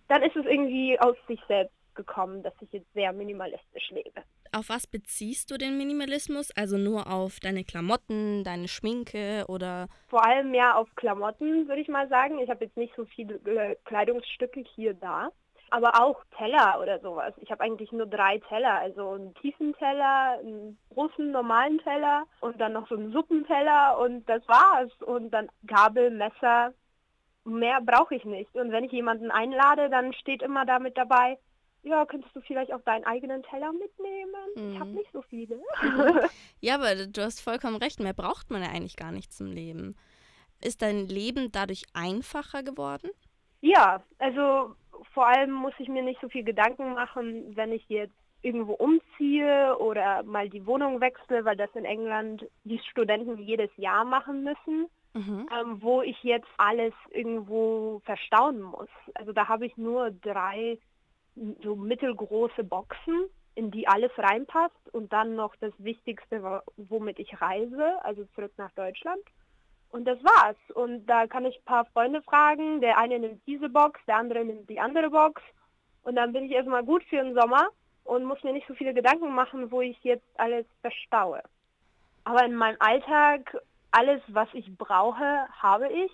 dann 0.09 0.23
ist 0.23 0.37
es 0.37 0.47
irgendwie 0.47 0.99
aus 1.01 1.17
sich 1.27 1.41
selbst 1.49 1.75
gekommen, 1.97 2.43
dass 2.45 2.55
ich 2.61 2.73
jetzt 2.73 2.93
sehr 2.95 3.13
minimalistisch 3.13 3.91
lebe. 3.91 4.23
Auf 4.55 4.69
was 4.69 4.87
beziehst 4.87 5.51
du 5.51 5.57
den 5.57 5.77
Minimalismus? 5.77 6.53
Also 6.57 6.79
nur 6.79 7.11
auf 7.11 7.41
deine 7.41 7.65
Klamotten, 7.65 8.45
deine 8.45 8.69
Schminke 8.69 9.45
oder? 9.49 9.89
Vor 10.07 10.25
allem 10.25 10.53
mehr 10.53 10.79
auf 10.79 10.89
Klamotten, 10.95 11.67
würde 11.67 11.81
ich 11.81 11.89
mal 11.89 12.09
sagen. 12.09 12.39
Ich 12.39 12.49
habe 12.49 12.65
jetzt 12.65 12.77
nicht 12.77 12.95
so 12.97 13.05
viele 13.05 13.35
äh, 13.47 13.75
Kleidungsstücke 13.85 14.63
hier 14.77 14.95
da. 14.95 15.31
Aber 15.71 16.01
auch 16.01 16.23
Teller 16.39 16.79
oder 16.81 17.01
sowas. 17.01 17.35
Ich 17.39 17.51
habe 17.51 17.65
eigentlich 17.65 17.91
nur 17.91 18.07
drei 18.07 18.39
Teller. 18.49 18.79
Also 18.79 19.11
einen 19.11 19.35
tiefen 19.35 19.75
Teller, 19.75 20.39
einen 20.39 20.79
großen 20.91 21.33
normalen 21.33 21.79
Teller 21.79 22.25
und 22.41 22.61
dann 22.61 22.75
noch 22.75 22.89
so 22.89 22.95
einen 22.95 23.11
Suppenteller 23.11 23.99
und 23.99 24.25
das 24.29 24.47
war's. 24.47 24.93
Und 25.03 25.33
dann 25.33 25.49
Gabel, 25.67 26.11
Messer. 26.11 26.73
Mehr 27.45 27.81
brauche 27.81 28.15
ich 28.15 28.25
nicht. 28.25 28.55
Und 28.55 28.71
wenn 28.71 28.85
ich 28.85 28.93
jemanden 28.93 29.33
einlade, 29.33 29.91
dann 29.91 30.13
steht 30.13 30.43
immer 30.43 30.65
damit 30.65 30.97
dabei, 30.97 31.39
ja, 31.85 32.05
könntest 32.07 32.35
du 32.35 32.41
vielleicht 32.41 32.73
auch 32.73 32.81
deinen 32.83 33.05
eigenen 33.05 33.43
Teller 33.45 33.73
mitnehmen? 33.73 34.35
Mhm. 34.57 34.73
Ich 34.73 34.81
habe 34.81 34.91
nicht 34.91 35.13
so 35.13 35.23
viele. 35.23 35.61
ja, 36.61 36.75
aber 36.77 37.07
du 37.07 37.23
hast 37.23 37.41
vollkommen 37.41 37.77
recht, 37.77 38.01
mehr 38.01 38.15
braucht 38.15 38.51
man 38.51 38.63
ja 38.63 38.71
eigentlich 38.71 38.97
gar 38.97 39.13
nicht 39.13 39.33
zum 39.33 39.49
Leben. 39.53 39.95
Ist 40.63 40.83
dein 40.83 41.07
Leben 41.07 41.53
dadurch 41.53 41.85
einfacher 41.93 42.63
geworden? 42.63 43.11
Ja, 43.61 44.03
also 44.19 44.75
vor 45.13 45.27
allem 45.27 45.53
muss 45.53 45.75
ich 45.79 45.89
mir 45.89 46.03
nicht 46.03 46.21
so 46.21 46.29
viel 46.29 46.45
Gedanken 46.45 46.95
machen, 46.95 47.55
wenn 47.55 47.73
ich 47.73 47.85
jetzt 47.89 48.15
irgendwo 48.41 48.75
umziehe 48.75 49.77
oder 49.79 50.23
mal 50.23 50.49
die 50.49 50.67
Wohnung 50.67 51.01
wechsle, 51.01 51.45
weil 51.45 51.57
das 51.57 51.71
in 51.75 51.85
England 51.85 52.47
die 52.65 52.79
Studenten 52.91 53.39
jedes 53.39 53.71
Jahr 53.77 54.05
machen 54.05 54.45
müssen. 54.45 54.89
Mhm. 55.17 55.49
Ähm, 55.53 55.81
wo 55.81 56.03
ich 56.03 56.21
jetzt 56.25 56.49
alles 56.57 56.93
irgendwo 57.11 58.01
verstauen 58.05 58.61
muss. 58.61 58.89
Also 59.15 59.33
da 59.33 59.47
habe 59.47 59.65
ich 59.65 59.77
nur 59.77 60.11
drei 60.11 60.77
so 61.63 61.77
mittelgroße 61.77 62.65
Boxen 62.65 63.29
in 63.55 63.71
die 63.71 63.87
alles 63.87 64.11
reinpasst 64.19 64.93
und 64.93 65.13
dann 65.13 65.37
noch 65.37 65.55
das 65.57 65.73
Wichtigste, 65.79 66.63
womit 66.77 67.19
ich 67.19 67.41
reise, 67.41 68.05
also 68.05 68.25
zurück 68.35 68.53
nach 68.57 68.73
Deutschland. 68.73 69.23
Und 69.91 70.07
das 70.07 70.19
war's. 70.25 70.57
Und 70.75 71.07
da 71.07 71.29
kann 71.29 71.47
ich 71.47 71.57
ein 71.57 71.65
paar 71.65 71.85
Freunde 71.87 72.21
fragen. 72.23 72.81
Der 72.81 72.99
eine 72.99 73.19
nimmt 73.21 73.47
diese 73.47 73.69
Box, 73.69 74.01
der 74.09 74.17
andere 74.17 74.45
nimmt 74.45 74.69
die 74.69 74.81
andere 74.81 75.09
Box. 75.09 75.41
Und 76.03 76.17
dann 76.17 76.33
bin 76.33 76.45
ich 76.45 76.51
erstmal 76.51 76.83
gut 76.83 77.05
für 77.05 77.17
den 77.17 77.35
Sommer 77.35 77.69
und 78.03 78.25
muss 78.25 78.43
mir 78.43 78.53
nicht 78.53 78.67
so 78.67 78.75
viele 78.75 78.93
Gedanken 78.93 79.33
machen, 79.33 79.71
wo 79.71 79.81
ich 79.81 79.97
jetzt 80.03 80.27
alles 80.37 80.67
verstaue. 80.81 81.43
Aber 82.25 82.45
in 82.45 82.57
meinem 82.57 82.77
Alltag, 82.81 83.57
alles, 83.93 84.21
was 84.29 84.49
ich 84.53 84.77
brauche, 84.77 85.47
habe 85.51 85.89
ich. 85.89 86.11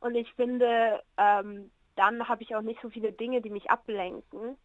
Und 0.00 0.16
ich 0.16 0.32
finde, 0.34 1.00
ähm, 1.16 1.70
dann 1.96 2.28
habe 2.28 2.42
ich 2.42 2.54
auch 2.54 2.62
nicht 2.62 2.80
so 2.82 2.90
viele 2.90 3.12
Dinge, 3.12 3.40
die 3.40 3.50
mich 3.50 3.70
ablenken. 3.70 4.56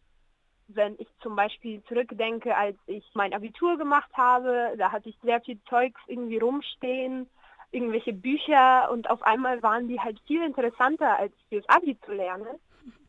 Wenn 0.68 0.96
ich 0.98 1.08
zum 1.22 1.34
Beispiel 1.34 1.82
zurückdenke, 1.84 2.54
als 2.56 2.76
ich 2.86 3.04
mein 3.14 3.32
Abitur 3.32 3.78
gemacht 3.78 4.10
habe, 4.14 4.74
da 4.76 4.92
hatte 4.92 5.08
ich 5.08 5.18
sehr 5.22 5.40
viel 5.40 5.58
Zeugs 5.68 6.00
irgendwie 6.06 6.38
rumstehen 6.38 7.28
irgendwelche 7.70 8.12
Bücher 8.12 8.90
und 8.90 9.10
auf 9.10 9.22
einmal 9.22 9.62
waren 9.62 9.88
die 9.88 10.00
halt 10.00 10.18
viel 10.26 10.42
interessanter, 10.42 11.18
als 11.18 11.32
fürs 11.48 11.68
Abi 11.68 11.98
zu 12.04 12.12
lernen. 12.12 12.58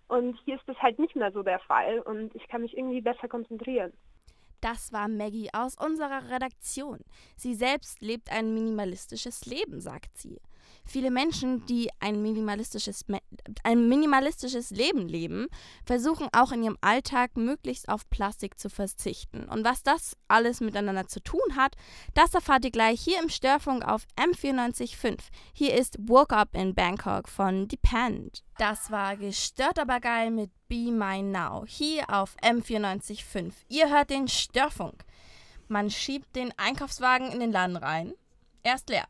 Und 0.08 0.38
hier 0.44 0.56
ist 0.56 0.68
das 0.68 0.78
halt 0.78 0.98
nicht 1.00 1.16
mehr 1.16 1.32
so 1.32 1.44
der 1.44 1.60
Fall 1.60 2.00
und 2.00 2.34
ich 2.36 2.48
kann 2.48 2.62
mich 2.62 2.76
irgendwie 2.76 3.02
besser 3.02 3.28
konzentrieren. 3.28 3.94
Das 4.62 4.92
war 4.92 5.08
Maggie 5.08 5.50
aus 5.54 5.78
unserer 5.78 6.30
Redaktion. 6.30 7.00
Sie 7.38 7.54
selbst 7.54 8.02
lebt 8.02 8.32
ein 8.32 8.54
minimalistisches 8.54 9.46
Leben, 9.46 9.80
sagt 9.80 10.18
sie. 10.18 10.42
Viele 10.86 11.12
Menschen, 11.12 11.66
die 11.66 11.90
ein 12.00 12.22
minimalistisches, 12.22 13.06
ein 13.64 13.88
minimalistisches 13.88 14.72
Leben 14.72 15.08
leben, 15.08 15.48
versuchen 15.86 16.28
auch 16.32 16.52
in 16.52 16.64
ihrem 16.64 16.78
Alltag 16.82 17.38
möglichst 17.38 17.90
auf 17.90 18.10
Plastik 18.10 18.60
zu 18.60 18.70
verzichten. 18.70 19.46
Und 19.46 19.64
was 19.64 19.84
das 19.84 20.18
alles 20.28 20.62
miteinander 20.62 21.08
zu 21.08 21.22
tun 21.22 21.56
hat, 21.56 21.76
das 22.14 22.34
erfahrt 22.34 22.66
ihr 22.66 22.72
gleich 22.72 23.02
hier 23.02 23.22
im 23.22 23.30
Störfunk 23.30 23.88
auf 23.88 24.06
M945. 24.18 25.20
Hier 25.54 25.76
ist 25.76 25.98
Woke 26.00 26.36
Up 26.36 26.50
in 26.54 26.74
Bangkok 26.74 27.28
von 27.28 27.68
Depend. 27.68 28.44
Das 28.58 28.92
war 28.92 29.16
gestört 29.16 29.80
aber 29.80 30.00
geil 30.00 30.32
mit 30.32 30.52
Be 30.68 30.92
Mine 30.92 31.32
Now 31.32 31.66
hier 31.68 32.10
auf 32.10 32.36
M945. 32.44 33.54
Ihr 33.70 33.90
hört 33.90 34.10
den 34.10 34.28
Störfunk. 34.28 35.06
Man 35.68 35.92
schiebt 35.92 36.36
den 36.36 36.52
Einkaufswagen 36.58 37.32
in 37.32 37.40
den 37.40 37.52
Laden 37.52 37.78
rein. 37.78 38.14
Er 38.64 38.76
ist 38.76 38.90
leer. 38.90 39.08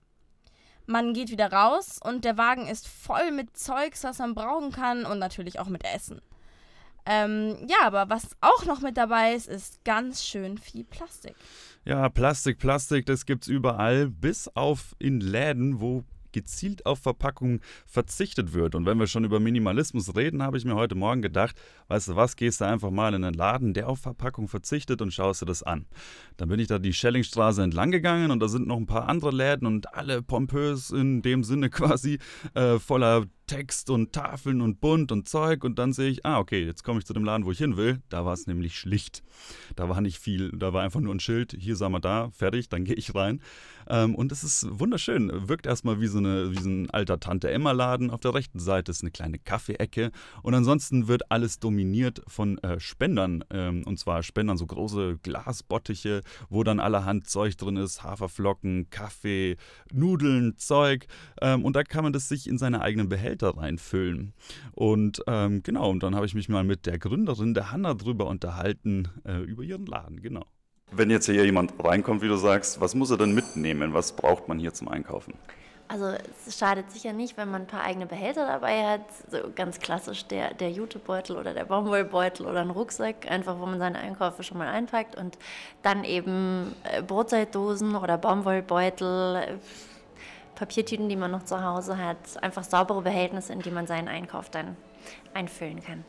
Man 0.89 1.13
geht 1.13 1.29
wieder 1.29 1.53
raus 1.53 1.99
und 2.03 2.25
der 2.25 2.39
Wagen 2.39 2.65
ist 2.65 2.87
voll 2.87 3.29
mit 3.29 3.55
Zeugs, 3.55 4.03
was 4.03 4.17
man 4.17 4.33
brauchen 4.33 4.71
kann 4.71 5.05
und 5.05 5.19
natürlich 5.19 5.59
auch 5.59 5.67
mit 5.67 5.83
Essen. 5.85 6.19
Ähm, 7.05 7.57
ja, 7.67 7.77
aber 7.85 8.09
was 8.09 8.35
auch 8.41 8.65
noch 8.65 8.81
mit 8.81 8.97
dabei 8.97 9.35
ist, 9.35 9.47
ist 9.47 9.83
ganz 9.85 10.25
schön 10.25 10.57
viel 10.57 10.83
Plastik. 10.83 11.35
Ja, 11.85 12.09
Plastik, 12.09 12.57
Plastik, 12.57 13.05
das 13.05 13.27
gibt's 13.27 13.47
überall, 13.47 14.07
bis 14.07 14.47
auf 14.55 14.95
in 14.97 15.21
Läden, 15.21 15.79
wo 15.79 16.03
gezielt 16.31 16.85
auf 16.85 16.99
Verpackungen 16.99 17.61
verzichtet 17.85 18.53
wird. 18.53 18.75
Und 18.75 18.85
wenn 18.85 18.99
wir 18.99 19.07
schon 19.07 19.23
über 19.23 19.39
Minimalismus 19.39 20.15
reden, 20.15 20.43
habe 20.43 20.57
ich 20.57 20.65
mir 20.65 20.75
heute 20.75 20.95
Morgen 20.95 21.21
gedacht, 21.21 21.55
weißt 21.87 22.09
du 22.09 22.15
was, 22.15 22.35
gehst 22.35 22.61
du 22.61 22.65
einfach 22.65 22.91
mal 22.91 23.13
in 23.13 23.23
einen 23.23 23.33
Laden, 23.33 23.73
der 23.73 23.89
auf 23.89 23.99
Verpackung 23.99 24.47
verzichtet 24.47 25.01
und 25.01 25.13
schaust 25.13 25.41
dir 25.41 25.45
das 25.45 25.63
an. 25.63 25.85
Dann 26.37 26.49
bin 26.49 26.59
ich 26.59 26.67
da 26.67 26.79
die 26.79 26.93
Schellingstraße 26.93 27.63
entlang 27.63 27.91
gegangen 27.91 28.31
und 28.31 28.39
da 28.39 28.47
sind 28.47 28.67
noch 28.67 28.77
ein 28.77 28.85
paar 28.85 29.07
andere 29.07 29.31
Läden 29.31 29.67
und 29.67 29.93
alle 29.93 30.21
pompös 30.21 30.91
in 30.91 31.21
dem 31.21 31.43
Sinne 31.43 31.69
quasi 31.69 32.19
äh, 32.53 32.79
voller 32.79 33.25
Text 33.49 33.89
und 33.89 34.13
Tafeln 34.13 34.61
und 34.61 34.79
bunt 34.79 35.11
und 35.11 35.27
Zeug 35.27 35.63
und 35.63 35.79
dann 35.79 35.91
sehe 35.91 36.11
ich, 36.11 36.23
ah, 36.23 36.37
okay, 36.37 36.63
jetzt 36.63 36.83
komme 36.83 36.99
ich 36.99 37.05
zu 37.05 37.13
dem 37.13 37.23
Laden, 37.23 37.47
wo 37.47 37.51
ich 37.51 37.57
hin 37.57 37.77
will. 37.77 37.99
Da 38.09 38.23
war 38.23 38.33
es 38.33 38.45
nämlich 38.45 38.77
schlicht. 38.77 39.23
Da 39.75 39.89
war 39.89 40.01
nicht 40.01 40.19
viel, 40.19 40.51
da 40.51 40.71
war 40.71 40.83
einfach 40.83 40.99
nur 40.99 41.15
ein 41.15 41.19
Schild, 41.19 41.55
hier 41.57 41.75
sagen 41.75 41.93
wir 41.93 41.99
da, 41.99 42.29
fertig, 42.29 42.69
dann 42.69 42.83
gehe 42.83 42.93
ich 42.93 43.15
rein. 43.15 43.41
Ähm, 43.87 44.13
und 44.13 44.31
es 44.31 44.43
ist 44.43 44.67
wunderschön. 44.69 45.31
Wirkt 45.49 45.65
erstmal 45.65 45.99
wie 45.99 46.05
so, 46.05 46.19
eine, 46.19 46.51
wie 46.51 46.61
so 46.61 46.69
ein 46.69 46.91
alter 46.91 47.19
Tante-Emma-Laden. 47.19 48.11
Auf 48.11 48.19
der 48.19 48.35
rechten 48.35 48.59
Seite 48.59 48.91
ist 48.91 49.01
eine 49.01 49.09
kleine 49.09 49.39
Kaffeeecke 49.39 50.11
und 50.43 50.53
ansonsten 50.53 51.07
wird 51.07 51.31
alles 51.31 51.59
dominiert 51.59 52.21
von 52.27 52.59
äh, 52.59 52.79
Spendern. 52.79 53.43
Ähm, 53.49 53.81
und 53.87 53.97
zwar 53.97 54.21
Spendern, 54.21 54.57
so 54.57 54.67
große 54.67 55.17
Glasbottiche, 55.23 56.21
wo 56.49 56.63
dann 56.63 56.79
allerhand 56.79 57.27
Zeug 57.27 57.57
drin 57.57 57.77
ist, 57.77 58.03
Haferflocken, 58.03 58.91
Kaffee, 58.91 59.57
Nudeln, 59.91 60.55
Zeug. 60.57 61.07
Ähm, 61.41 61.65
und 61.65 61.75
da 61.75 61.83
kann 61.83 62.03
man 62.03 62.13
das 62.13 62.29
sich 62.29 62.47
in 62.47 62.59
seine 62.59 62.81
eigenen 62.81 63.09
Behälter 63.09 63.38
Behälter 63.39 63.57
reinfüllen. 63.57 64.33
Und 64.73 65.23
ähm, 65.27 65.63
genau, 65.63 65.89
und 65.89 66.03
dann 66.03 66.15
habe 66.15 66.25
ich 66.25 66.35
mich 66.35 66.49
mal 66.49 66.63
mit 66.63 66.85
der 66.85 66.99
Gründerin, 66.99 67.53
der 67.53 67.71
Hanna, 67.71 67.93
drüber 67.93 68.27
unterhalten, 68.27 69.07
äh, 69.25 69.39
über 69.39 69.63
ihren 69.63 69.85
Laden, 69.85 70.21
genau. 70.21 70.45
Wenn 70.91 71.09
jetzt 71.09 71.25
hier 71.25 71.45
jemand 71.45 71.73
reinkommt, 71.83 72.21
wie 72.21 72.27
du 72.27 72.35
sagst, 72.35 72.81
was 72.81 72.95
muss 72.95 73.11
er 73.11 73.17
denn 73.17 73.33
mitnehmen? 73.33 73.93
Was 73.93 74.15
braucht 74.15 74.47
man 74.47 74.57
hier 74.57 74.73
zum 74.73 74.87
Einkaufen? 74.87 75.33
Also 75.87 76.13
es 76.47 76.57
schadet 76.57 76.91
sicher 76.91 77.13
nicht, 77.13 77.35
wenn 77.37 77.49
man 77.49 77.61
ein 77.61 77.67
paar 77.67 77.83
eigene 77.83 78.05
Behälter 78.05 78.45
dabei 78.45 78.85
hat. 78.85 79.01
So 79.31 79.37
ganz 79.55 79.79
klassisch 79.79 80.25
der, 80.25 80.53
der 80.53 80.71
Jutebeutel 80.71 81.35
oder 81.35 81.53
der 81.53 81.65
Baumwollbeutel 81.65 82.45
oder 82.45 82.61
ein 82.61 82.69
Rucksack, 82.69 83.29
einfach 83.29 83.59
wo 83.59 83.65
man 83.65 83.79
seine 83.79 83.99
Einkäufe 83.99 84.43
schon 84.43 84.59
mal 84.59 84.67
einpackt. 84.67 85.15
Und 85.15 85.37
dann 85.81 86.03
eben 86.03 86.75
äh, 86.83 87.01
Brotzeitdosen 87.01 87.95
oder 87.95 88.19
Baumwollbeutel, 88.19 89.59
Papiertüten, 90.59 91.07
die 91.07 91.15
man 91.15 91.31
noch 91.31 91.43
zu 91.43 91.63
Hause 91.63 91.97
hat, 91.97 92.43
einfach 92.43 92.65
saubere 92.65 93.01
Behältnisse, 93.01 93.53
in 93.53 93.61
die 93.61 93.71
man 93.71 93.87
seinen 93.87 94.09
Einkauf 94.09 94.49
dann 94.49 94.75
einfüllen 95.33 95.81
kann. 95.81 96.03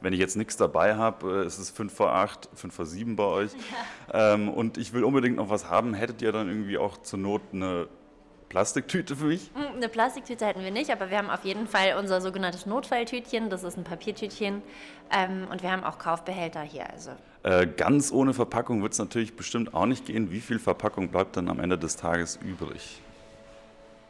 Wenn 0.00 0.12
ich 0.12 0.18
jetzt 0.18 0.36
nichts 0.36 0.56
dabei 0.56 0.96
habe, 0.96 1.44
äh, 1.44 1.46
ist 1.46 1.58
es 1.58 1.70
5 1.70 1.94
vor 1.94 2.12
8, 2.12 2.48
5 2.52 2.74
vor 2.74 2.84
7 2.84 3.14
bei 3.14 3.24
euch 3.24 3.52
ja. 4.12 4.34
ähm, 4.34 4.48
und 4.48 4.76
ich 4.76 4.92
will 4.92 5.04
unbedingt 5.04 5.36
noch 5.36 5.50
was 5.50 5.70
haben, 5.70 5.94
hättet 5.94 6.20
ihr 6.20 6.32
dann 6.32 6.48
irgendwie 6.48 6.78
auch 6.78 6.98
zur 6.98 7.20
Not 7.20 7.42
eine 7.52 7.86
Plastiktüte 8.48 9.14
für 9.14 9.26
mich? 9.26 9.50
Hm, 9.54 9.76
eine 9.76 9.88
Plastiktüte 9.88 10.46
hätten 10.46 10.62
wir 10.62 10.72
nicht, 10.72 10.90
aber 10.90 11.08
wir 11.10 11.18
haben 11.18 11.30
auf 11.30 11.44
jeden 11.44 11.68
Fall 11.68 11.94
unser 11.98 12.20
sogenanntes 12.20 12.66
Notfalltütchen. 12.66 13.50
Das 13.50 13.62
ist 13.62 13.76
ein 13.76 13.84
Papiertütchen. 13.84 14.62
Ähm, 15.12 15.46
und 15.50 15.62
wir 15.62 15.70
haben 15.70 15.84
auch 15.84 15.98
Kaufbehälter 15.98 16.62
hier. 16.62 16.90
Also. 16.90 17.10
Äh, 17.44 17.66
ganz 17.66 18.12
ohne 18.12 18.34
Verpackung 18.34 18.82
wird 18.82 18.92
es 18.92 18.98
natürlich 18.98 19.36
bestimmt 19.36 19.74
auch 19.74 19.86
nicht 19.86 20.06
gehen. 20.06 20.30
Wie 20.30 20.40
viel 20.40 20.58
Verpackung 20.58 21.08
bleibt 21.08 21.36
dann 21.36 21.48
am 21.48 21.60
Ende 21.60 21.78
des 21.78 21.96
Tages 21.96 22.36
übrig? 22.36 23.00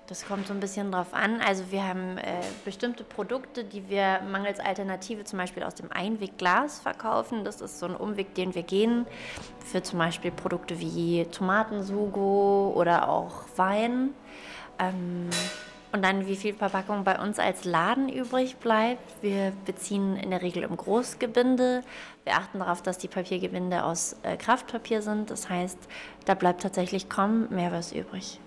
Das 0.07 0.25
kommt 0.25 0.47
so 0.47 0.55
ein 0.55 0.61
bisschen 0.61 0.93
drauf 0.93 1.13
an. 1.13 1.41
Also 1.41 1.65
wir 1.71 1.87
haben 1.87 2.17
äh, 2.19 2.41
bestimmte 2.65 3.03
Produkte, 3.03 3.65
die 3.65 3.89
wir 3.89 4.21
mangels 4.31 4.61
Alternative 4.61 5.25
zum 5.25 5.39
Beispiel 5.39 5.65
aus 5.65 5.75
dem 5.75 5.91
Einwegglas 5.91 6.79
verkaufen. 6.79 7.45
Das 7.45 7.61
ist 7.61 7.81
so 7.81 7.87
ein 7.87 7.97
Umweg, 7.97 8.35
den 8.35 8.55
wir 8.55 8.63
gehen 8.63 9.07
für 9.65 9.83
zum 9.83 9.99
Beispiel 9.99 10.31
Produkte 10.31 10.79
wie 10.79 11.27
Tomatensugo 11.27 12.73
oder 12.77 13.09
auch 13.09 13.47
Wein. 13.57 14.11
Ähm, 14.79 15.29
und 15.93 16.05
dann, 16.05 16.27
wie 16.27 16.37
viel 16.37 16.55
Verpackung 16.55 17.05
bei 17.05 17.19
uns 17.19 17.39
als 17.39 17.65
Laden 17.65 18.09
übrig 18.09 18.57
bleibt. 18.59 19.23
Wir 19.23 19.53
beziehen 19.65 20.17
in 20.17 20.31
der 20.31 20.43
Regel 20.43 20.63
im 20.63 20.77
Großgebinde. 20.77 21.83
Wir 22.25 22.35
achten 22.35 22.59
darauf, 22.59 22.83
dass 22.83 22.99
die 22.99 23.09
Papiergebinde 23.09 23.83
aus 23.83 24.15
äh, 24.23 24.37
Kraftpapier 24.37 25.01
sind. 25.01 25.31
Das 25.31 25.49
heißt, 25.49 25.79
da 26.27 26.35
bleibt 26.35 26.63
tatsächlich 26.63 27.09
kaum 27.09 27.49
mehr 27.49 27.73
was 27.73 27.93
übrig. 27.93 28.41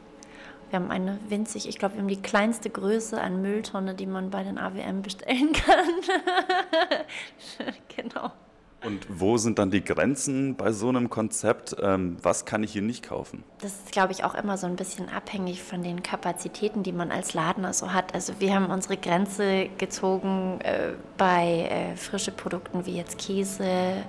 Wir 0.70 0.80
haben 0.80 0.92
eine 0.92 1.20
winzig, 1.30 1.68
ich 1.68 1.78
glaube, 1.78 1.96
wir 1.96 2.02
haben 2.02 2.08
die 2.08 2.22
kleinste 2.22 2.70
Größe 2.70 3.20
an 3.20 3.42
Mülltonne, 3.42 3.96
die 3.96 4.06
man 4.06 4.30
bei 4.30 4.44
den 4.44 4.58
AWM 4.58 5.02
bestellen 5.02 5.54
kann. 5.54 5.90
genau. 7.96 8.32
Und 8.86 9.06
wo 9.10 9.38
sind 9.38 9.60
dann 9.60 9.72
die 9.72 9.84
Grenzen 9.84 10.56
bei 10.56 10.72
so 10.72 10.88
einem 10.88 11.10
Konzept? 11.10 11.76
Ähm, 11.82 12.16
was 12.22 12.46
kann 12.46 12.64
ich 12.64 12.72
hier 12.72 12.82
nicht 12.82 13.08
kaufen? 13.08 13.44
Das 13.62 13.74
ist, 13.74 13.92
glaube 13.92 14.14
ich, 14.14 14.24
auch 14.24 14.36
immer 14.36 14.58
so 14.58 14.68
ein 14.68 14.78
bisschen 14.78 15.10
abhängig 15.10 15.62
von 15.62 15.84
den 15.84 16.02
Kapazitäten, 16.02 16.84
die 16.84 16.94
man 16.94 17.12
als 17.12 17.34
Laden 17.34 17.72
so 17.74 17.92
hat. 17.92 18.14
Also 18.14 18.34
wir 18.40 18.56
haben 18.56 18.68
unsere 18.68 18.96
Grenze 18.96 19.70
gezogen 19.78 20.62
äh, 20.62 20.94
bei 21.18 21.68
äh, 21.70 21.98
frische 21.98 22.32
Produkten 22.32 22.86
wie 22.86 22.96
jetzt 22.96 23.18
Käse, 23.18 24.04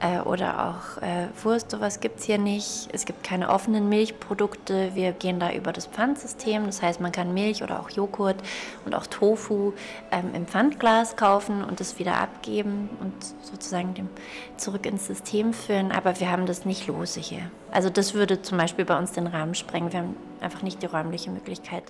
äh, 0.00 0.20
oder 0.20 0.68
auch 0.68 1.02
äh, 1.02 1.28
Wurst, 1.42 1.70
sowas 1.70 2.00
gibt 2.00 2.20
es 2.20 2.26
hier 2.26 2.38
nicht. 2.38 2.88
Es 2.92 3.04
gibt 3.04 3.24
keine 3.24 3.48
offenen 3.48 3.88
Milchprodukte. 3.88 4.92
Wir 4.94 5.12
gehen 5.12 5.40
da 5.40 5.52
über 5.52 5.72
das 5.72 5.86
Pfandsystem. 5.86 6.66
Das 6.66 6.82
heißt, 6.82 7.00
man 7.00 7.12
kann 7.12 7.34
Milch 7.34 7.62
oder 7.62 7.80
auch 7.80 7.90
Joghurt 7.90 8.36
und 8.84 8.94
auch 8.94 9.06
Tofu 9.06 9.72
ähm, 10.10 10.30
im 10.34 10.46
Pfandglas 10.46 11.16
kaufen 11.16 11.64
und 11.64 11.80
es 11.80 11.98
wieder 11.98 12.16
abgeben 12.16 12.88
und 13.00 13.12
sozusagen 13.42 13.94
dem 13.94 14.08
zurück 14.56 14.86
ins 14.86 15.06
System 15.06 15.52
führen. 15.52 15.90
Aber 15.90 16.20
wir 16.20 16.30
haben 16.30 16.46
das 16.46 16.64
nicht 16.64 16.86
lose 16.86 17.20
hier. 17.20 17.50
Also 17.70 17.90
das 17.90 18.14
würde 18.14 18.42
zum 18.42 18.58
Beispiel 18.58 18.84
bei 18.84 18.98
uns 18.98 19.12
den 19.12 19.26
Rahmen 19.26 19.54
sprengen. 19.54 19.92
Wir 19.92 20.00
haben 20.00 20.16
einfach 20.40 20.62
nicht 20.62 20.82
die 20.82 20.86
räumliche 20.86 21.30
Möglichkeit. 21.30 21.84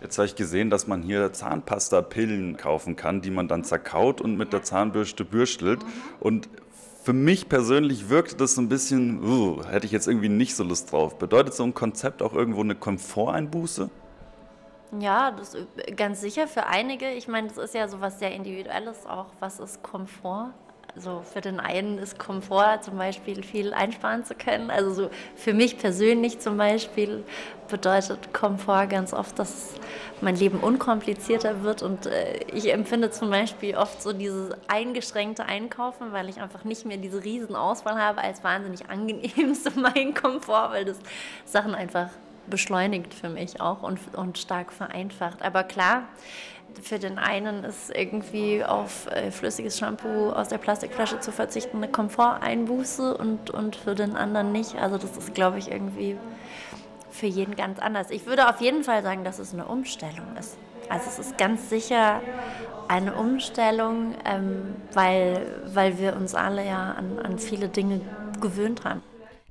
Jetzt 0.00 0.18
habe 0.18 0.26
ich 0.26 0.34
gesehen, 0.34 0.68
dass 0.68 0.88
man 0.88 1.00
hier 1.00 1.32
Zahnpasta-Pillen 1.32 2.56
kaufen 2.56 2.96
kann, 2.96 3.20
die 3.20 3.30
man 3.30 3.46
dann 3.46 3.62
zerkaut 3.62 4.20
und 4.20 4.36
mit 4.36 4.52
der 4.52 4.64
Zahnbürste 4.64 5.24
bürstelt. 5.24 5.84
Mhm. 5.84 5.88
Und 6.18 6.48
für 7.02 7.12
mich 7.12 7.48
persönlich 7.48 8.08
wirkte 8.08 8.36
das 8.36 8.54
so 8.54 8.62
ein 8.62 8.68
bisschen, 8.68 9.22
uh, 9.24 9.64
hätte 9.66 9.86
ich 9.86 9.92
jetzt 9.92 10.06
irgendwie 10.06 10.28
nicht 10.28 10.54
so 10.54 10.62
Lust 10.62 10.92
drauf. 10.92 11.18
Bedeutet 11.18 11.54
so 11.54 11.64
ein 11.64 11.74
Konzept 11.74 12.22
auch 12.22 12.32
irgendwo 12.32 12.60
eine 12.60 12.76
Komforteinbuße? 12.76 13.90
Ja, 15.00 15.32
das 15.32 15.56
ganz 15.96 16.20
sicher 16.20 16.46
für 16.46 16.66
einige. 16.66 17.10
Ich 17.12 17.26
meine, 17.26 17.48
das 17.48 17.58
ist 17.58 17.74
ja 17.74 17.88
so 17.88 18.00
was 18.00 18.18
sehr 18.18 18.32
Individuelles 18.32 19.06
auch. 19.06 19.26
Was 19.40 19.58
ist 19.58 19.82
Komfort? 19.82 20.50
So 20.94 21.22
für 21.22 21.40
den 21.40 21.58
einen 21.58 21.98
ist 21.98 22.18
Komfort 22.18 22.82
zum 22.82 22.98
Beispiel 22.98 23.42
viel 23.42 23.72
einsparen 23.72 24.24
zu 24.24 24.34
können. 24.34 24.70
Also 24.70 24.92
so 24.92 25.10
für 25.36 25.54
mich 25.54 25.78
persönlich 25.78 26.38
zum 26.38 26.58
Beispiel 26.58 27.24
bedeutet 27.68 28.34
Komfort 28.34 28.88
ganz 28.88 29.14
oft, 29.14 29.38
dass 29.38 29.74
mein 30.20 30.36
Leben 30.36 30.60
unkomplizierter 30.60 31.62
wird 31.62 31.82
und 31.82 32.06
äh, 32.06 32.40
ich 32.52 32.72
empfinde 32.72 33.10
zum 33.10 33.30
Beispiel 33.30 33.74
oft 33.76 34.02
so 34.02 34.12
dieses 34.12 34.50
eingeschränkte 34.68 35.46
Einkaufen, 35.46 36.12
weil 36.12 36.28
ich 36.28 36.40
einfach 36.40 36.64
nicht 36.64 36.84
mehr 36.84 36.98
diese 36.98 37.24
riesen 37.24 37.56
Auswahl 37.56 37.98
habe, 37.98 38.20
als 38.20 38.44
wahnsinnig 38.44 38.90
angenehm 38.90 39.54
so 39.54 39.70
mein 39.76 40.12
Komfort, 40.14 40.72
weil 40.72 40.84
das 40.84 40.98
Sachen 41.46 41.74
einfach 41.74 42.10
beschleunigt 42.48 43.14
für 43.14 43.28
mich 43.28 43.60
auch 43.60 43.82
und, 43.82 43.98
und 44.14 44.36
stark 44.36 44.72
vereinfacht. 44.72 45.42
Aber 45.42 45.64
klar, 45.64 46.04
für 46.80 46.98
den 46.98 47.18
einen 47.18 47.64
ist 47.64 47.94
irgendwie 47.94 48.64
auf 48.64 49.06
äh, 49.06 49.30
flüssiges 49.30 49.78
Shampoo 49.78 50.30
aus 50.30 50.48
der 50.48 50.58
Plastikflasche 50.58 51.20
zu 51.20 51.32
verzichten 51.32 51.78
eine 51.78 51.88
Komforteinbuße 51.88 53.16
und, 53.16 53.50
und 53.50 53.76
für 53.76 53.94
den 53.94 54.16
anderen 54.16 54.52
nicht. 54.52 54.76
Also 54.76 54.98
das 54.98 55.16
ist, 55.16 55.34
glaube 55.34 55.58
ich, 55.58 55.70
irgendwie 55.70 56.16
für 57.10 57.26
jeden 57.26 57.56
ganz 57.56 57.78
anders. 57.78 58.10
Ich 58.10 58.26
würde 58.26 58.48
auf 58.48 58.60
jeden 58.60 58.84
Fall 58.84 59.02
sagen, 59.02 59.24
dass 59.24 59.38
es 59.38 59.52
eine 59.52 59.66
Umstellung 59.66 60.36
ist. 60.38 60.56
Also 60.88 61.08
es 61.08 61.18
ist 61.18 61.38
ganz 61.38 61.70
sicher 61.70 62.20
eine 62.88 63.14
Umstellung, 63.14 64.14
ähm, 64.24 64.74
weil, 64.92 65.62
weil 65.66 65.98
wir 65.98 66.16
uns 66.16 66.34
alle 66.34 66.66
ja 66.66 66.92
an, 66.92 67.18
an 67.18 67.38
viele 67.38 67.68
Dinge 67.68 68.00
gewöhnt 68.40 68.84
haben. 68.84 69.02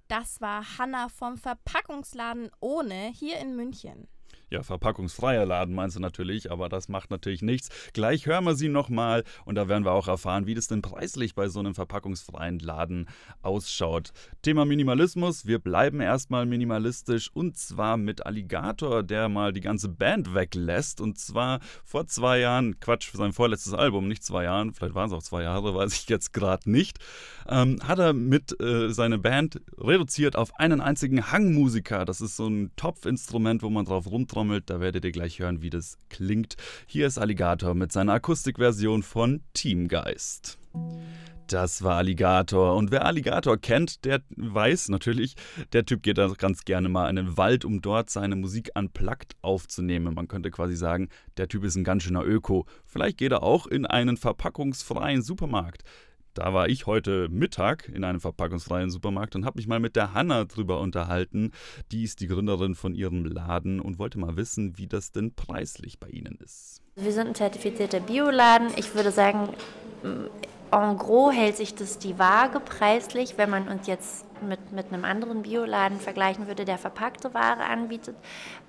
Das 0.07 0.41
war 0.41 0.63
Hanna 0.77 1.07
vom 1.07 1.37
Verpackungsladen 1.37 2.51
Ohne 2.59 3.11
hier 3.13 3.39
in 3.39 3.55
München. 3.55 4.07
Ja, 4.51 4.63
verpackungsfreier 4.63 5.45
Laden 5.45 5.73
meinst 5.73 5.95
du 5.95 6.01
natürlich, 6.01 6.51
aber 6.51 6.67
das 6.67 6.89
macht 6.89 7.09
natürlich 7.09 7.41
nichts. 7.41 7.69
Gleich 7.93 8.25
hören 8.25 8.43
wir 8.43 8.53
sie 8.53 8.67
nochmal 8.67 9.23
und 9.45 9.55
da 9.55 9.69
werden 9.69 9.85
wir 9.85 9.93
auch 9.93 10.09
erfahren, 10.09 10.45
wie 10.45 10.55
das 10.55 10.67
denn 10.67 10.81
preislich 10.81 11.35
bei 11.35 11.47
so 11.47 11.59
einem 11.59 11.73
verpackungsfreien 11.73 12.59
Laden 12.59 13.07
ausschaut. 13.43 14.11
Thema 14.41 14.65
Minimalismus, 14.65 15.45
wir 15.45 15.59
bleiben 15.59 16.01
erstmal 16.01 16.45
minimalistisch 16.45 17.31
und 17.33 17.57
zwar 17.57 17.95
mit 17.95 18.25
Alligator, 18.25 19.03
der 19.03 19.29
mal 19.29 19.53
die 19.53 19.61
ganze 19.61 19.87
Band 19.87 20.35
weglässt 20.35 20.99
und 20.99 21.17
zwar 21.17 21.61
vor 21.85 22.07
zwei 22.07 22.39
Jahren, 22.39 22.77
Quatsch, 22.81 23.09
für 23.09 23.15
sein 23.15 23.31
vorletztes 23.31 23.73
Album, 23.73 24.09
nicht 24.09 24.21
zwei 24.21 24.43
Jahren, 24.43 24.73
vielleicht 24.73 24.95
waren 24.95 25.07
es 25.07 25.13
auch 25.13 25.23
zwei 25.23 25.43
Jahre, 25.43 25.73
weiß 25.73 25.93
ich 25.93 26.09
jetzt 26.09 26.33
gerade 26.33 26.69
nicht, 26.69 26.99
ähm, 27.47 27.79
hat 27.87 27.99
er 27.99 28.11
mit 28.11 28.59
äh, 28.59 28.89
seiner 28.89 29.17
Band 29.17 29.61
reduziert 29.77 30.35
auf 30.35 30.53
einen 30.59 30.81
einzigen 30.81 31.31
Hangmusiker. 31.31 32.03
Das 32.03 32.19
ist 32.19 32.35
so 32.35 32.47
ein 32.47 32.71
Topfinstrument, 32.75 33.63
wo 33.63 33.69
man 33.69 33.85
drauf 33.85 34.11
rumtrommelt 34.41 34.67
trommelt. 34.67 34.69
Da 34.69 34.79
werdet 34.79 35.05
ihr 35.05 35.11
gleich 35.11 35.39
hören, 35.39 35.61
wie 35.61 35.69
das 35.69 35.97
klingt. 36.09 36.55
Hier 36.87 37.07
ist 37.07 37.17
Alligator 37.17 37.73
mit 37.75 37.91
seiner 37.91 38.13
Akustikversion 38.13 39.03
von 39.03 39.41
Teamgeist. 39.53 40.57
Das 41.47 41.83
war 41.83 41.97
Alligator. 41.97 42.75
Und 42.75 42.91
wer 42.91 43.05
Alligator 43.05 43.57
kennt, 43.57 44.05
der 44.05 44.21
weiß 44.37 44.89
natürlich, 44.89 45.35
der 45.73 45.85
Typ 45.85 46.01
geht 46.01 46.17
da 46.17 46.27
ganz 46.37 46.63
gerne 46.63 46.87
mal 46.87 47.09
in 47.09 47.17
den 47.17 47.37
Wald, 47.37 47.65
um 47.65 47.81
dort 47.81 48.09
seine 48.09 48.37
Musik 48.37 48.71
unplugged 48.73 49.35
aufzunehmen. 49.41 50.13
Man 50.13 50.29
könnte 50.29 50.49
quasi 50.49 50.75
sagen, 50.75 51.09
der 51.37 51.49
Typ 51.49 51.65
ist 51.65 51.75
ein 51.75 51.83
ganz 51.83 52.03
schöner 52.03 52.23
Öko. 52.23 52.65
Vielleicht 52.85 53.17
geht 53.17 53.33
er 53.33 53.43
auch 53.43 53.67
in 53.67 53.85
einen 53.85 54.15
verpackungsfreien 54.15 55.21
Supermarkt. 55.21 55.83
Da 56.33 56.53
war 56.53 56.69
ich 56.69 56.85
heute 56.85 57.27
Mittag 57.29 57.89
in 57.89 58.03
einem 58.03 58.21
verpackungsfreien 58.21 58.89
Supermarkt 58.89 59.35
und 59.35 59.45
habe 59.45 59.57
mich 59.57 59.67
mal 59.67 59.79
mit 59.79 59.95
der 59.95 60.13
Hanna 60.13 60.45
drüber 60.45 60.79
unterhalten. 60.79 61.51
Die 61.91 62.03
ist 62.03 62.21
die 62.21 62.27
Gründerin 62.27 62.75
von 62.75 62.95
ihrem 62.95 63.25
Laden 63.25 63.79
und 63.79 63.99
wollte 63.99 64.19
mal 64.19 64.37
wissen, 64.37 64.77
wie 64.77 64.87
das 64.87 65.11
denn 65.11 65.33
preislich 65.35 65.99
bei 65.99 66.07
Ihnen 66.07 66.37
ist. 66.41 66.81
Wir 66.95 67.11
sind 67.11 67.27
ein 67.27 67.35
zertifizierter 67.35 67.99
Bioladen. 67.99 68.69
Ich 68.77 68.95
würde 68.95 69.11
sagen, 69.11 69.49
en 70.71 70.97
gros 70.97 71.33
hält 71.33 71.57
sich 71.57 71.75
das 71.75 71.99
die 71.99 72.17
Waage 72.17 72.59
preislich, 72.59 73.37
wenn 73.37 73.49
man 73.49 73.67
uns 73.67 73.87
jetzt 73.87 74.25
mit, 74.41 74.71
mit 74.71 74.87
einem 74.91 75.03
anderen 75.03 75.41
Bioladen 75.43 75.99
vergleichen 75.99 76.47
würde, 76.47 76.65
der 76.65 76.77
verpackte 76.77 77.33
Ware 77.33 77.63
anbietet, 77.65 78.15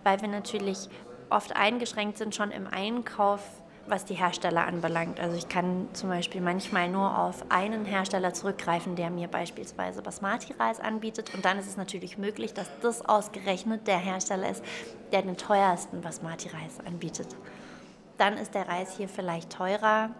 weil 0.03 0.21
wir 0.21 0.29
natürlich 0.29 0.89
oft 1.31 1.55
eingeschränkt 1.57 2.19
sind 2.19 2.35
schon 2.35 2.51
im 2.51 2.67
Einkauf 2.67 3.62
was 3.87 4.05
die 4.05 4.14
Hersteller 4.14 4.66
anbelangt. 4.66 5.18
Also 5.21 5.37
ich 5.37 5.49
kann 5.49 5.88
zum 5.92 6.09
Beispiel 6.09 6.40
manchmal 6.40 6.88
nur 6.88 7.18
auf 7.18 7.45
einen 7.51 7.85
Hersteller 7.85 8.33
zurückgreifen, 8.33 8.97
der 8.97 9.11
mir 9.11 9.29
beispielsweise 9.29 10.03
Basmati-Reis 10.03 10.81
anbietet. 10.81 11.35
Und 11.35 11.45
dann 11.45 11.59
ist 11.59 11.66
es 11.66 11.77
natürlich 11.77 12.18
möglich, 12.18 12.55
dass 12.55 12.71
das 12.81 13.05
ausgerechnet 13.05 13.87
der 13.87 13.99
Hersteller 13.99 14.49
ist, 14.51 14.64
der 15.12 15.23
den 15.23 15.37
teuersten 15.37 16.01
Basmati-Reis 16.01 16.79
anbietet. 16.87 17.29
Dann 18.18 18.37
ist 18.37 18.55
der 18.55 18.68
Reis 18.68 18.97
hier 18.97 19.09
vielleicht 19.09 19.51
teurer, 19.51 20.11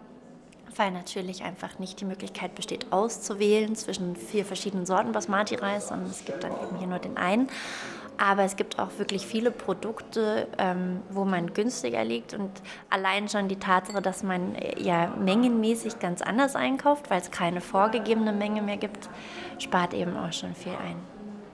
weil 0.75 0.91
natürlich 0.91 1.43
einfach 1.43 1.79
nicht 1.79 2.01
die 2.01 2.05
Möglichkeit 2.05 2.55
besteht, 2.55 2.91
auszuwählen 2.91 3.75
zwischen 3.75 4.15
vier 4.15 4.43
verschiedenen 4.45 4.85
Sorten 4.85 5.11
Basmati-Reis, 5.11 5.89
sondern 5.89 6.09
es 6.09 6.25
gibt 6.25 6.43
dann 6.43 6.51
eben 6.51 6.77
hier 6.77 6.87
nur 6.87 6.99
den 6.99 7.17
einen. 7.17 7.47
Aber 8.17 8.43
es 8.43 8.55
gibt 8.55 8.79
auch 8.79 8.89
wirklich 8.97 9.25
viele 9.25 9.51
Produkte, 9.51 10.47
ähm, 10.57 11.01
wo 11.09 11.25
man 11.25 11.53
günstiger 11.53 12.03
liegt 12.03 12.33
und 12.33 12.51
allein 12.89 13.27
schon 13.27 13.47
die 13.47 13.57
Tatsache, 13.57 14.01
dass 14.01 14.23
man 14.23 14.55
äh, 14.55 14.81
ja 14.81 15.07
mengenmäßig 15.17 15.99
ganz 15.99 16.21
anders 16.21 16.55
einkauft, 16.55 17.09
weil 17.09 17.21
es 17.21 17.31
keine 17.31 17.61
vorgegebene 17.61 18.31
Menge 18.31 18.61
mehr 18.61 18.77
gibt, 18.77 19.09
spart 19.59 19.93
eben 19.93 20.15
auch 20.17 20.31
schon 20.31 20.53
viel 20.55 20.73
ein. 20.73 20.97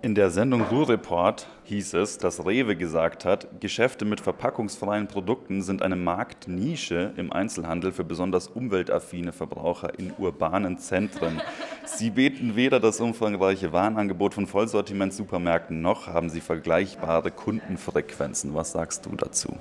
In 0.01 0.15
der 0.15 0.29
Sendung 0.29 0.61
Ruhrreport 0.61 1.45
hieß 1.65 1.93
es, 1.95 2.17
dass 2.17 2.45
Rewe 2.45 2.77
gesagt 2.77 3.25
hat, 3.25 3.59
Geschäfte 3.59 4.05
mit 4.05 4.21
verpackungsfreien 4.21 5.09
Produkten 5.09 5.61
sind 5.61 5.81
eine 5.81 5.97
Marktnische 5.97 7.11
im 7.17 7.33
Einzelhandel 7.33 7.91
für 7.91 8.05
besonders 8.05 8.47
umweltaffine 8.47 9.33
Verbraucher 9.33 9.99
in 9.99 10.13
urbanen 10.17 10.77
Zentren. 10.77 11.41
Sie 11.83 12.11
bieten 12.11 12.55
weder 12.55 12.79
das 12.79 13.01
umfangreiche 13.01 13.73
Warenangebot 13.73 14.35
von 14.35 14.47
Vollsortiment-Supermärkten 14.47 15.81
noch 15.81 16.07
haben 16.07 16.29
sie 16.29 16.39
vergleichbare 16.39 17.29
Kundenfrequenzen. 17.31 18.55
Was 18.55 18.71
sagst 18.71 19.05
du 19.05 19.17
dazu? 19.17 19.57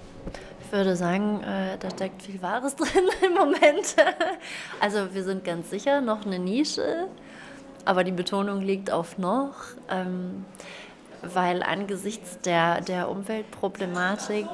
Ich 0.65 0.73
würde 0.73 0.95
sagen, 0.95 1.43
äh, 1.43 1.79
da 1.81 1.91
steckt 1.91 2.23
viel 2.23 2.41
Wahres 2.43 2.77
drin 2.77 3.09
im 3.27 3.35
Moment. 3.35 3.97
Also 4.79 5.13
wir 5.13 5.25
sind 5.25 5.43
ganz 5.43 5.71
sicher 5.71 6.01
noch 6.01 6.25
eine 6.25 6.39
Nische 6.39 7.09
aber 7.89 8.05
die 8.05 8.13
Betonung 8.13 8.61
liegt 8.61 8.91
auf 8.91 9.17
noch, 9.17 9.55
ähm, 9.91 10.45
weil 11.23 11.63
angesichts 11.63 12.39
der, 12.43 12.83
der 12.83 13.09
Umweltproblematik 13.09 14.47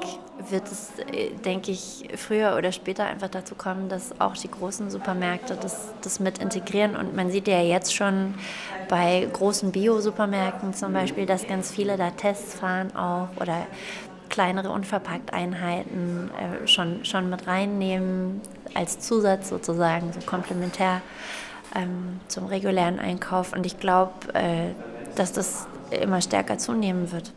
wird 0.49 0.71
es, 0.71 0.93
äh, 1.11 1.31
denke 1.43 1.71
ich, 1.71 2.07
früher 2.15 2.55
oder 2.57 2.71
später 2.71 3.03
einfach 3.03 3.27
dazu 3.27 3.53
kommen, 3.55 3.89
dass 3.89 4.21
auch 4.21 4.37
die 4.37 4.49
großen 4.49 4.89
Supermärkte 4.89 5.57
das, 5.61 5.89
das 6.01 6.21
mit 6.21 6.37
integrieren. 6.37 6.95
Und 6.95 7.13
man 7.13 7.29
sieht 7.29 7.49
ja 7.49 7.59
jetzt 7.59 7.93
schon 7.93 8.35
bei 8.87 9.27
großen 9.33 9.73
Bio-Supermärkten 9.73 10.73
zum 10.73 10.93
Beispiel, 10.93 11.25
dass 11.25 11.45
ganz 11.45 11.71
viele 11.71 11.97
da 11.97 12.11
Tests 12.11 12.55
fahren 12.55 12.95
auch 12.95 13.27
oder 13.41 13.67
kleinere 14.29 14.69
Unverpackt-Einheiten 14.69 16.31
äh, 16.31 16.67
schon, 16.69 17.03
schon 17.03 17.29
mit 17.29 17.47
reinnehmen 17.47 18.39
als 18.73 18.99
Zusatz 18.99 19.49
sozusagen, 19.49 20.13
so 20.13 20.21
komplementär 20.21 21.01
ähm, 21.73 22.19
zum 22.27 22.45
regulären 22.45 22.99
Einkauf. 22.99 23.53
Und 23.53 23.65
ich 23.65 23.79
glaube, 23.79 24.33
äh, 24.33 24.73
dass 25.15 25.31
das 25.31 25.67
immer 25.91 26.21
stärker 26.21 26.57
zunehmen 26.57 27.11
wird. 27.11 27.33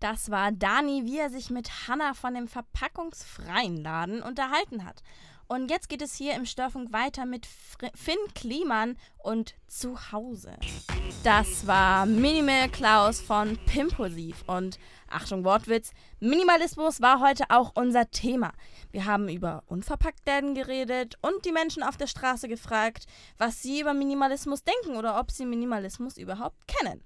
Das 0.00 0.30
war 0.30 0.52
Dani, 0.52 1.02
wie 1.04 1.18
er 1.18 1.30
sich 1.30 1.50
mit 1.50 1.88
Hanna 1.88 2.14
von 2.14 2.34
dem 2.34 2.46
verpackungsfreien 2.46 3.76
Laden 3.76 4.22
unterhalten 4.22 4.84
hat. 4.84 5.02
Und 5.50 5.70
jetzt 5.70 5.88
geht 5.88 6.02
es 6.02 6.14
hier 6.14 6.34
im 6.34 6.44
Störfunk 6.44 6.92
weiter 6.92 7.24
mit 7.24 7.46
Finn 7.46 8.18
Kliman 8.34 8.98
und 9.16 9.54
Zuhause. 9.66 10.54
Das 11.24 11.66
war 11.66 12.04
Minimal 12.04 12.68
Klaus 12.68 13.22
von 13.22 13.56
Pimpulsiv 13.64 14.44
und 14.46 14.78
Achtung 15.10 15.44
Wortwitz, 15.44 15.92
Minimalismus 16.20 17.00
war 17.00 17.20
heute 17.20 17.44
auch 17.48 17.72
unser 17.74 18.10
Thema. 18.10 18.52
Wir 18.90 19.06
haben 19.06 19.30
über 19.30 19.62
Unverpacktläden 19.66 20.54
geredet 20.54 21.16
und 21.22 21.46
die 21.46 21.52
Menschen 21.52 21.82
auf 21.82 21.96
der 21.96 22.08
Straße 22.08 22.46
gefragt, 22.46 23.06
was 23.38 23.62
sie 23.62 23.80
über 23.80 23.94
Minimalismus 23.94 24.64
denken 24.64 24.98
oder 24.98 25.18
ob 25.18 25.30
sie 25.30 25.46
Minimalismus 25.46 26.18
überhaupt 26.18 26.68
kennen. 26.68 27.02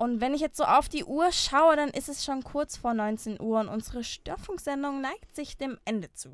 Und 0.00 0.22
wenn 0.22 0.32
ich 0.32 0.40
jetzt 0.40 0.56
so 0.56 0.64
auf 0.64 0.88
die 0.88 1.04
Uhr 1.04 1.30
schaue, 1.30 1.76
dann 1.76 1.90
ist 1.90 2.08
es 2.08 2.24
schon 2.24 2.42
kurz 2.42 2.78
vor 2.78 2.94
19 2.94 3.38
Uhr 3.38 3.60
und 3.60 3.68
unsere 3.68 4.02
Störfunksendung 4.02 5.02
neigt 5.02 5.36
sich 5.36 5.58
dem 5.58 5.76
Ende 5.84 6.10
zu. 6.14 6.30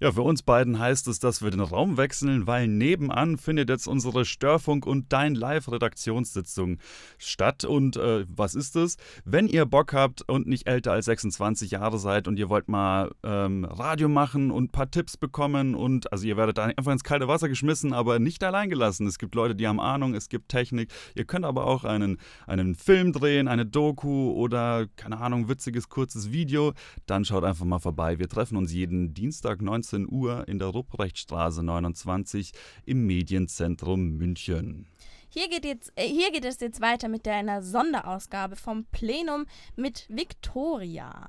Ja, 0.00 0.12
für 0.12 0.22
uns 0.22 0.42
beiden 0.42 0.78
heißt 0.78 1.06
es, 1.08 1.18
dass 1.18 1.42
wir 1.42 1.50
den 1.50 1.60
Raum 1.60 1.98
wechseln, 1.98 2.46
weil 2.46 2.66
nebenan 2.66 3.36
findet 3.36 3.68
jetzt 3.68 3.86
unsere 3.86 4.24
Störfunk 4.24 4.86
und 4.86 5.12
dein 5.12 5.34
Live-Redaktionssitzung 5.34 6.78
statt. 7.18 7.66
Und 7.66 7.98
äh, 7.98 8.24
was 8.28 8.54
ist 8.54 8.76
es? 8.76 8.96
Wenn 9.26 9.46
ihr 9.46 9.66
Bock 9.66 9.92
habt 9.92 10.22
und 10.22 10.46
nicht 10.46 10.66
älter 10.66 10.92
als 10.92 11.04
26 11.04 11.72
Jahre 11.72 11.98
seid 11.98 12.28
und 12.28 12.38
ihr 12.38 12.48
wollt 12.48 12.68
mal 12.68 13.10
ähm, 13.22 13.66
Radio 13.66 14.08
machen 14.08 14.50
und 14.50 14.64
ein 14.64 14.72
paar 14.72 14.90
Tipps 14.90 15.18
bekommen 15.18 15.74
und 15.74 16.10
also 16.12 16.26
ihr 16.26 16.38
werdet 16.38 16.58
einfach 16.58 16.92
ins 16.92 17.04
kalte 17.04 17.28
Wasser 17.28 17.50
geschmissen, 17.50 17.92
aber 17.92 18.18
nicht 18.18 18.42
allein 18.42 18.70
gelassen. 18.70 19.06
Es 19.06 19.18
gibt 19.18 19.34
Leute, 19.34 19.54
die 19.54 19.68
haben 19.68 19.80
Ahnung, 19.80 20.14
es 20.14 20.30
gibt 20.30 20.48
Technik. 20.48 20.90
Ihr 21.14 21.26
könnt 21.26 21.44
aber 21.44 21.66
auch 21.66 21.84
einen, 21.84 22.16
einen 22.46 22.74
Film 22.74 23.01
Film 23.02 23.12
drehen, 23.12 23.48
eine 23.48 23.66
Doku 23.66 24.30
oder, 24.30 24.86
keine 24.94 25.18
Ahnung, 25.18 25.48
witziges 25.48 25.88
kurzes 25.88 26.30
Video, 26.30 26.72
dann 27.06 27.24
schaut 27.24 27.42
einfach 27.42 27.64
mal 27.64 27.80
vorbei. 27.80 28.20
Wir 28.20 28.28
treffen 28.28 28.56
uns 28.56 28.72
jeden 28.72 29.12
Dienstag 29.12 29.60
19 29.60 30.06
Uhr 30.08 30.46
in 30.46 30.60
der 30.60 30.68
Rupprechtstraße 30.68 31.64
29 31.64 32.52
im 32.86 33.04
Medienzentrum 33.04 34.18
München. 34.18 34.86
Hier 35.30 35.48
geht, 35.48 35.64
jetzt, 35.64 35.92
äh, 35.96 36.06
hier 36.06 36.30
geht 36.30 36.44
es 36.44 36.60
jetzt 36.60 36.80
weiter 36.80 37.08
mit 37.08 37.26
einer 37.26 37.60
Sonderausgabe 37.60 38.54
vom 38.54 38.84
Plenum 38.92 39.46
mit 39.74 40.06
Victoria. 40.08 41.28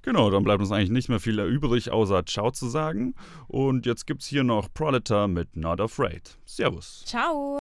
Genau, 0.00 0.30
dann 0.30 0.44
bleibt 0.44 0.62
uns 0.62 0.72
eigentlich 0.72 0.88
nicht 0.88 1.10
mehr 1.10 1.20
viel 1.20 1.38
übrig, 1.40 1.90
außer 1.90 2.24
Ciao 2.24 2.52
zu 2.52 2.70
sagen. 2.70 3.14
Und 3.48 3.84
jetzt 3.84 4.06
gibt's 4.06 4.26
hier 4.26 4.44
noch 4.44 4.72
Proleta 4.72 5.28
mit 5.28 5.56
Not 5.56 5.82
Afraid. 5.82 6.38
Servus. 6.46 7.02
Ciao. 7.04 7.52